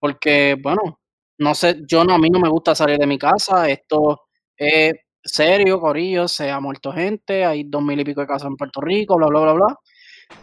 [0.00, 1.00] Porque, bueno,
[1.38, 4.22] no sé, yo no, a mí no me gusta salir de mi casa, esto
[4.56, 8.56] es serio, corillo, se ha muerto gente, hay dos mil y pico de casas en
[8.56, 9.78] Puerto Rico, bla, bla, bla, bla.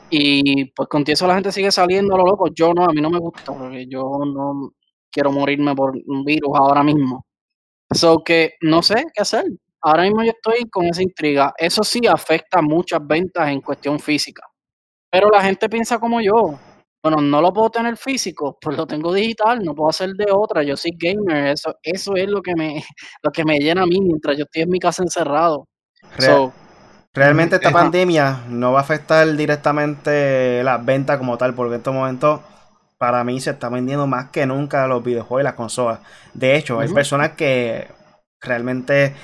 [0.09, 2.49] Y pues con eso la gente sigue saliendo a lo loco.
[2.53, 4.73] Yo no, a mí no me gusta, porque yo no
[5.11, 7.25] quiero morirme por un virus ahora mismo.
[7.93, 9.45] So que no sé qué hacer
[9.81, 11.53] ahora mismo yo estoy con esa intriga.
[11.57, 14.43] Eso sí afecta muchas ventas en cuestión física.
[15.09, 16.59] Pero la gente piensa como yo.
[17.03, 20.61] Bueno, no lo puedo tener físico, pues lo tengo digital, no puedo hacer de otra.
[20.61, 22.83] Yo soy gamer, eso, eso es lo que me,
[23.23, 25.67] lo que me llena a mí mientras yo estoy en mi casa encerrado.
[27.11, 31.93] realmente esta pandemia no va a afectar directamente las ventas como tal, porque en estos
[31.93, 32.41] momentos
[33.01, 36.01] para mí se está vendiendo más que nunca los videojuegos y las consolas.
[36.35, 37.87] De hecho, hay personas que
[38.39, 39.15] realmente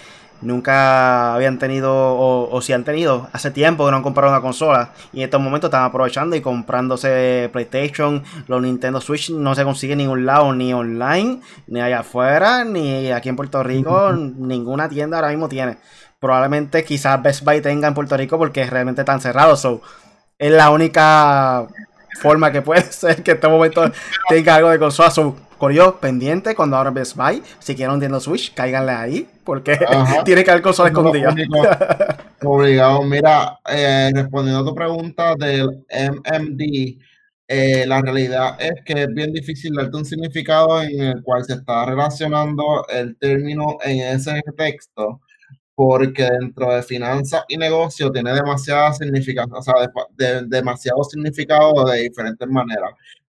[0.41, 4.93] nunca habían tenido o, si han tenido hace tiempo que no han comprado una consola
[5.13, 9.93] y en estos momentos están aprovechando y comprándose PlayStation, los Nintendo Switch no se consigue
[9.93, 15.17] en ningún lado ni online, ni allá afuera, ni aquí en Puerto Rico, ninguna tienda
[15.17, 15.78] ahora mismo tiene.
[16.19, 19.84] Probablemente quizás Best Buy tenga en Puerto Rico porque realmente están cerrados, so,
[20.39, 21.67] es la única
[22.19, 23.91] forma que puede ser que en este momento
[24.29, 25.11] tenga algo de consola.
[25.57, 29.79] Corio, pendiente cuando ahora Best Buy, si quieren un Nintendo Switch, cáiganle ahí, porque
[30.25, 31.33] tiene que haber consolas escondidas.
[32.43, 33.01] Obligado.
[33.01, 36.99] Mira, eh, respondiendo a tu pregunta del MMD,
[37.47, 41.53] eh, la realidad es que es bien difícil darte un significado en el cual se
[41.53, 45.21] está relacionando el término en ese texto,
[45.78, 49.75] porque dentro de finanzas y negocio tiene demasiada significación, o sea,
[50.47, 52.93] demasiado significado de diferentes maneras.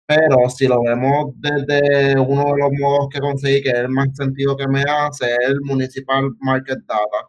[0.07, 4.09] Pero si lo vemos desde uno de los modos que conseguí, que es el más
[4.17, 7.29] sentido que me hace, es el Municipal Market Data,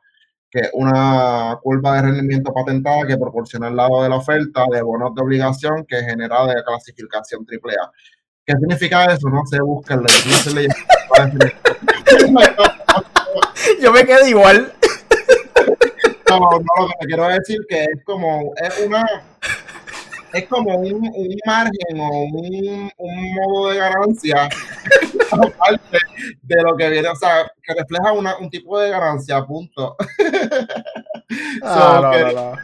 [0.49, 4.81] que es una curva de rendimiento patentada que proporciona el lado de la oferta de
[4.81, 7.91] bonos de obligación que genera de clasificación AAA.
[8.45, 9.27] ¿Qué significa eso?
[9.27, 10.07] No sé, búsquenlo.
[13.81, 14.73] Yo me quedo igual.
[16.29, 19.05] No, no, lo que quiero decir que es como, es una
[20.33, 24.47] es como un, un margen o un, un, modo de ganancia
[25.31, 25.97] aparte
[26.41, 29.95] de lo que viene, o sea, que refleja una, un tipo de ganancia, punto.
[31.63, 32.57] Ah, no, no, no.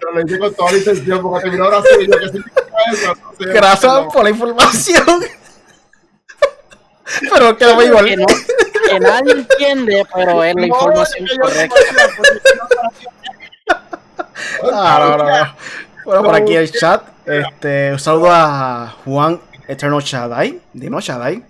[0.00, 3.12] Pero lo hice con toda la intención porque terminó ahora sí, yo que significa eso.
[3.38, 5.20] Gracias por la información.
[7.32, 8.26] pero que no igual.
[8.88, 11.76] Que, no, nadie entiende, pero es la información correcta.
[14.72, 15.54] Ah, no, no, no.
[16.04, 17.02] Bueno, por aquí el chat.
[17.26, 20.60] Este, un saludo a Juan Eterno Shaddai.
[20.72, 21.44] Dino Shaddai.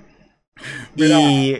[0.97, 1.57] Y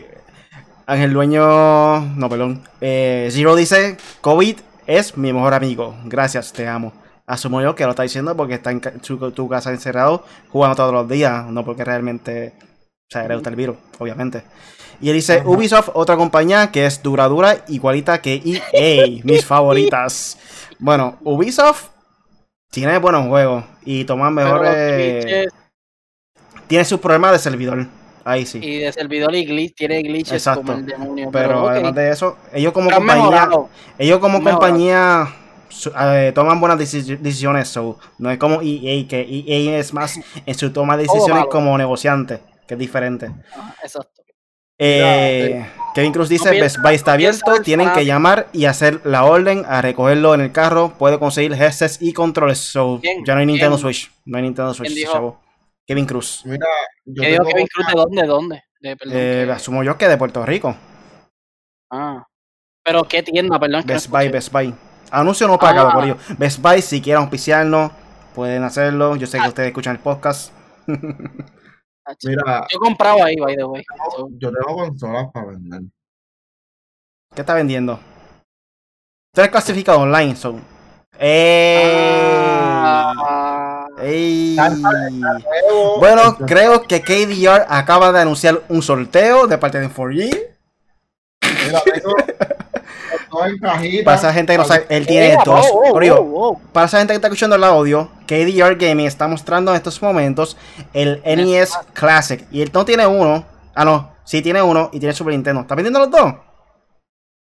[0.85, 2.01] Ángel Dueño.
[2.15, 2.63] No, perdón.
[2.81, 5.95] Eh, Zero dice: COVID es mi mejor amigo.
[6.05, 6.91] Gracias, te amo.
[7.25, 11.07] Asumo yo que lo está diciendo porque está en tu, casa encerrado jugando todos los
[11.07, 12.53] días, no porque realmente
[13.09, 14.43] o sea, le gusta el virus, obviamente.
[15.01, 18.41] Y él dice, Ubisoft, otra compañía que es duradura, igualita que
[18.73, 20.37] EA, mis favoritas.
[20.77, 21.89] Bueno, Ubisoft
[22.71, 25.47] tiene buenos juegos y toma mejores...
[26.67, 27.87] Tiene sus problemas de servidor.
[28.23, 28.59] Ahí sí.
[28.61, 30.61] Y de servidor y glitch, tiene glitches Exacto.
[30.61, 31.29] como el demonio.
[31.31, 33.49] Pero, además de eso, ellos como compañía,
[33.97, 35.33] ellos como compañía
[35.99, 37.75] eh, toman buenas decisiones.
[38.19, 42.39] no es como EA, que EA es más en su toma de decisiones como negociante,
[42.67, 43.31] que es diferente.
[43.55, 44.21] Ah, exacto.
[44.81, 49.25] Eh, eh, Kevin Cruz dice, Best Buy está abierto, tienen que llamar y hacer la
[49.25, 52.71] orden a recogerlo en el carro, puede conseguir headsets y controles.
[52.73, 55.41] ya no hay Nintendo Switch, no hay Nintendo Switch, chavo.
[55.85, 56.43] Kevin Cruz.
[56.45, 56.65] Mira,
[57.03, 58.21] yo ¿Qué digo Kevin Cruz de dónde?
[58.21, 58.63] ¿De dónde?
[59.11, 60.75] Eh, asumo yo que de Puerto Rico.
[61.91, 62.25] Ah.
[62.83, 63.83] Pero qué tienda, perdón.
[63.85, 64.73] Best Buy, Best Buy.
[65.11, 66.17] Anuncio no pagado por ellos.
[66.37, 67.91] Best Buy, si quieren auspiciarnos,
[68.33, 69.15] pueden hacerlo.
[69.15, 69.49] Yo sé que ah.
[69.49, 70.53] ustedes escuchan el podcast.
[72.23, 73.83] Mira, yo he comprado ahí, by the way.
[74.37, 75.81] Yo tengo consolas para vender.
[77.33, 77.99] ¿Qué está vendiendo?
[79.33, 80.63] Tú eres clasificado online, son.
[81.19, 81.85] ¡Eh!
[82.91, 83.87] Ah.
[85.99, 90.55] Bueno, creo que KDR acaba de anunciar un sorteo de parte de 4G.
[94.03, 95.65] Para esa gente que no sabe, él tiene dos.
[96.71, 100.57] para esa gente que está escuchando el audio, KDR Gaming está mostrando en estos momentos
[100.93, 102.45] el NES Classic.
[102.51, 103.45] Y él no tiene uno.
[103.75, 104.11] Ah, no.
[104.23, 105.61] Sí tiene uno y tiene Super Nintendo.
[105.61, 106.33] ¿Está vendiendo los dos?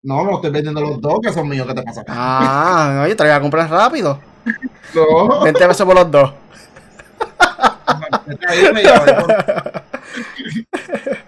[0.03, 1.65] No, no estoy vendiendo los dos, que son míos.
[1.67, 2.03] ¿Qué te pasa?
[2.09, 4.19] Ah, no, yo te voy a comprar rápido.
[4.93, 5.41] No.
[5.41, 6.33] 20 pesos por los dos.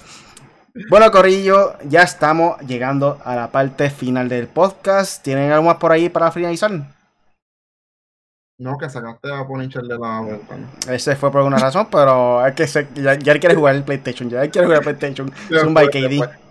[0.89, 5.23] bueno, Corillo, ya estamos llegando a la parte final del podcast.
[5.23, 6.71] ¿Tienen algo más por ahí para finalizar?
[8.57, 10.67] No, que sacaste a Punisher de la ventana.
[10.89, 14.30] Ese fue por alguna razón, pero es que ya, él quiere jugar el PlayStation.
[14.30, 15.32] Ya él quiere jugar el PlayStation.
[15.49, 16.44] Es un by KD.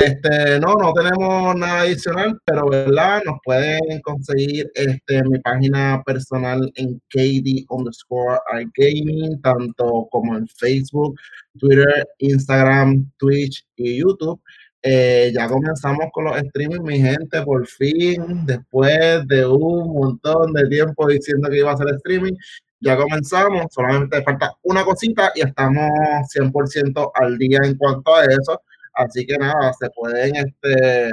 [0.00, 3.20] Este, no, no tenemos nada adicional, pero ¿verdad?
[3.26, 11.20] Nos pueden conseguir este, mi página personal en KD underscore iGaming, tanto como en Facebook,
[11.58, 14.40] Twitter, Instagram, Twitch y YouTube.
[14.82, 20.66] Eh, ya comenzamos con los streaming, mi gente, por fin, después de un montón de
[20.68, 22.32] tiempo diciendo que iba a hacer streaming,
[22.80, 25.90] ya comenzamos, solamente falta una cosita y estamos
[26.34, 28.62] 100% al día en cuanto a eso.
[28.94, 31.10] Así que nada, se pueden, este,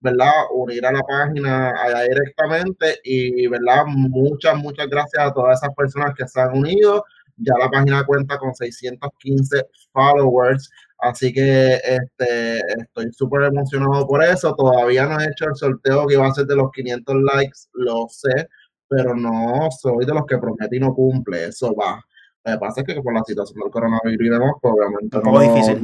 [0.00, 0.32] ¿verdad?
[0.54, 3.84] Unir a la página allá directamente y, ¿verdad?
[3.86, 7.04] Muchas, muchas gracias a todas esas personas que se han unido.
[7.36, 14.54] Ya la página cuenta con 615 followers, así que este, estoy súper emocionado por eso.
[14.54, 18.06] Todavía no he hecho el sorteo que iba a ser de los 500 likes, lo
[18.10, 18.48] sé,
[18.88, 21.46] pero no soy de los que promete y no cumple.
[21.46, 22.04] Eso va.
[22.44, 25.40] Lo que pasa es que por la situación del coronavirus y demás, pues, obviamente poco
[25.40, 25.82] difícil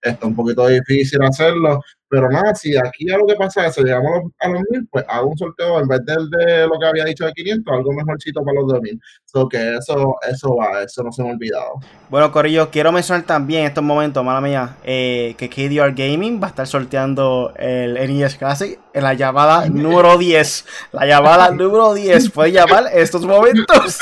[0.00, 4.32] está un poquito difícil hacerlo, pero nada, si aquí a lo que pasa es, llegamos
[4.38, 7.26] a los mil, pues hago un sorteo en vez del de lo que había dicho
[7.26, 9.00] de 500, algo mejorcito para los 2000.
[9.26, 11.80] So que eso, eso va, eso no se me ha olvidado.
[12.08, 16.46] Bueno, Corillo, quiero mencionar también en estos momentos, mala mía, eh, que KDR Gaming va
[16.46, 20.64] a estar sorteando el NES Classic en la llamada número 10.
[20.92, 22.30] La llamada número 10.
[22.30, 23.98] Puede llamar en estos momentos.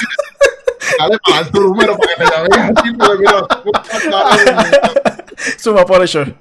[0.99, 2.93] Dale para tu número para que te
[3.83, 5.13] llames
[5.59, 6.35] Suma Punisher.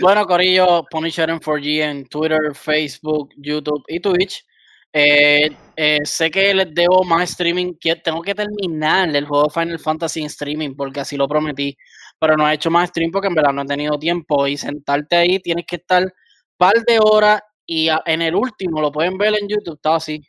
[0.00, 4.44] Bueno, Corillo, Punisher en 4G en Twitter, Facebook, YouTube y Twitch.
[4.92, 7.74] Eh, eh, sé que les debo más streaming.
[8.02, 11.76] Tengo que terminar el juego Final Fantasy en streaming porque así lo prometí.
[12.18, 14.46] Pero no he hecho más stream porque en verdad no he tenido tiempo.
[14.46, 16.10] Y sentarte ahí tienes que estar un
[16.56, 17.40] par de horas.
[17.66, 19.76] Y en el último lo pueden ver en YouTube.
[19.76, 20.22] Estaba así.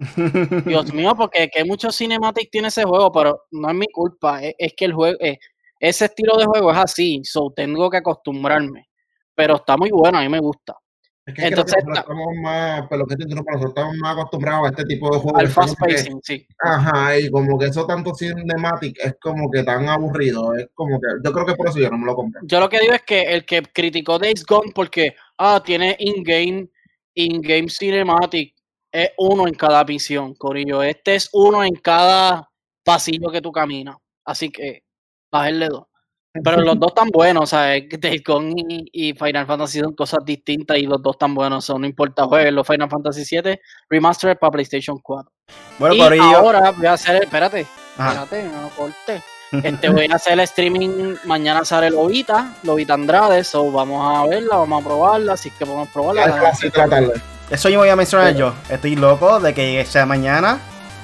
[0.66, 4.40] Dios mío, porque que muchos cinematics tiene ese juego, pero no es mi culpa.
[4.42, 5.38] Es, que el juego, eh,
[5.82, 8.88] ese estilo de juego es así, so tengo que acostumbrarme.
[9.34, 10.76] Pero está muy bueno, a mí me gusta.
[11.26, 15.12] Es que Entonces, nosotros estamos más, pero que nosotros estamos más acostumbrados a este tipo
[15.12, 15.40] de juegos.
[15.40, 16.46] Al fast pacing, sí.
[16.60, 20.54] Ajá, y como que eso tanto cinematic es como que tan aburrido.
[20.54, 22.40] Es como que, yo creo que por eso yo no me lo compré.
[22.44, 26.68] Yo lo que digo es que el que criticó Days Gone porque, ah, tiene in-game,
[27.14, 28.54] in-game cinematic,
[28.92, 30.80] es uno en cada visión, Corillo.
[30.82, 32.48] Este es uno en cada
[32.84, 33.96] pasillo que tú caminas.
[34.24, 34.84] Así que
[35.32, 35.86] bajarle dos.
[36.32, 38.22] Pero los dos están buenos, o sea, Days
[38.92, 42.66] y, Final Fantasy son cosas distintas y los dos están buenos, no importa jueguen los
[42.66, 43.60] Final Fantasy 7
[43.90, 45.30] Remastered para PlayStation 4.
[45.78, 47.66] Bueno, y ahora voy a hacer, espérate,
[47.98, 49.22] espérate, no corte.
[49.52, 54.56] Este, voy a hacer el streaming, mañana sale Lobita, Lobita Andrade, so vamos a verla,
[54.56, 56.54] vamos a probarla, así que podemos probarla.
[57.50, 58.54] eso yo voy a mencionar yo.
[58.70, 60.58] Estoy loco de que sea mañana,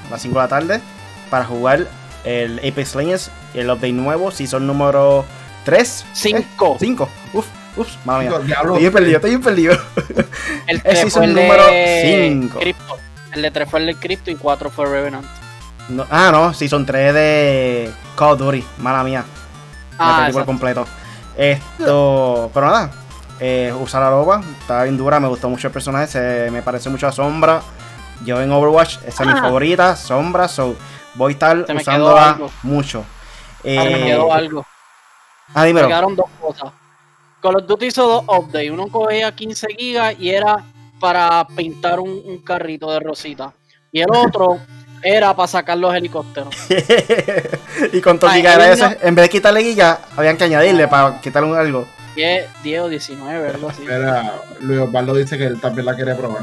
[0.07, 0.81] a las 5 de la tarde,
[1.29, 1.87] para jugar
[2.25, 5.25] el Apex Legends, el update nuevo, season número
[5.65, 6.07] 3.
[6.13, 6.77] 5.
[6.79, 7.09] 5.
[7.35, 7.47] Uf,
[7.77, 8.39] uf, mala mía.
[8.41, 9.79] Diablo, Estoy bien perdido, estoy bien perdido.
[10.67, 12.59] El Es 3 season fue el número de cinco.
[12.61, 12.97] Crypto.
[13.33, 15.27] El de 3 fue el de Crypto y 4 fue Revenant.
[15.91, 19.25] No- ah, no, season 3 de Call of Duty, mala mía.
[19.93, 20.87] Me Ah, perdí por completo.
[21.37, 22.91] Esto, pero nada,
[23.41, 26.91] eh, usar la loba, está bien dura, me gustó mucho el personaje, se, me parece
[26.91, 27.63] mucho a Sombra.
[28.25, 29.43] Yo en Overwatch, esa es mi Ah.
[29.43, 30.77] favorita, Sombra, so
[31.15, 32.51] voy a estar Se me quedó usándola algo.
[32.63, 33.05] mucho.
[33.61, 34.67] Ah, me Eh, quedó algo.
[35.55, 35.89] ah, Me dímelo.
[35.89, 36.73] quedaron dos cosas.
[37.43, 38.71] Call of Duty hizo dos updates.
[38.71, 40.65] Uno cogía 15 gigas y era
[41.01, 43.53] para pintar un, un carrito de rosita.
[43.93, 44.59] Y el otro
[45.03, 46.55] era para sacar los helicópteros.
[47.93, 50.45] y con todo Ay, giga de hay ese, en vez de quitarle giga, habían que
[50.45, 51.87] añadirle para quitarle un algo.
[52.17, 53.85] 10, 10 o 19, algo así.
[54.61, 56.43] Luis Osvaldo dice que él también la quiere probar.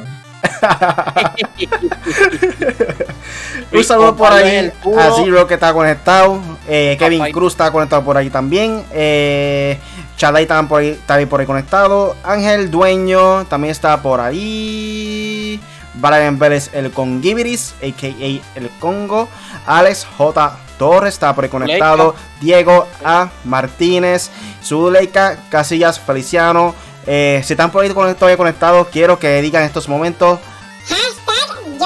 [3.71, 6.39] Un saludo por ahí a Zero que está conectado.
[6.67, 7.31] eh, Kevin.
[7.31, 8.83] Cruz está conectado por ahí también.
[8.91, 9.79] Eh,
[10.17, 12.15] Chalay también por ahí, está por ahí conectado.
[12.23, 15.59] Ángel Dueño también está por ahí.
[15.95, 18.59] Brian Vélez el Congibiris, a.k.a.
[18.59, 19.27] el Congo.
[19.65, 20.57] Alex J.
[20.77, 22.15] Torres está por ahí conectado.
[22.41, 23.29] Diego A.
[23.45, 24.29] Martínez.
[24.63, 26.75] Zuleika Casillas Feliciano.
[27.07, 30.39] Eh, si están por ahí conect- todavía conectados, quiero que digan estos momentos
[30.87, 31.85] Hashtag yo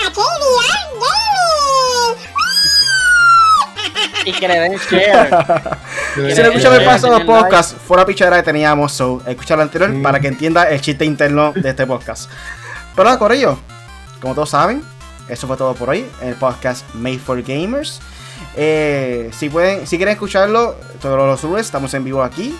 [0.00, 2.24] a KBR Gaming.
[4.24, 5.30] y que le den share.
[6.14, 10.02] Si no el pasado podcast, fuera pichadera que teníamos, so, escucha el anterior Mm.
[10.02, 12.30] para que entienda el chiste interno de este podcast.
[12.94, 13.58] Pero nada, Corillo,
[14.20, 14.82] como todos saben,
[15.28, 18.00] eso fue todo por hoy en el podcast Made for Gamers.
[18.56, 22.58] Eh, si pueden, si quieren escucharlo, todos los lunes estamos en vivo aquí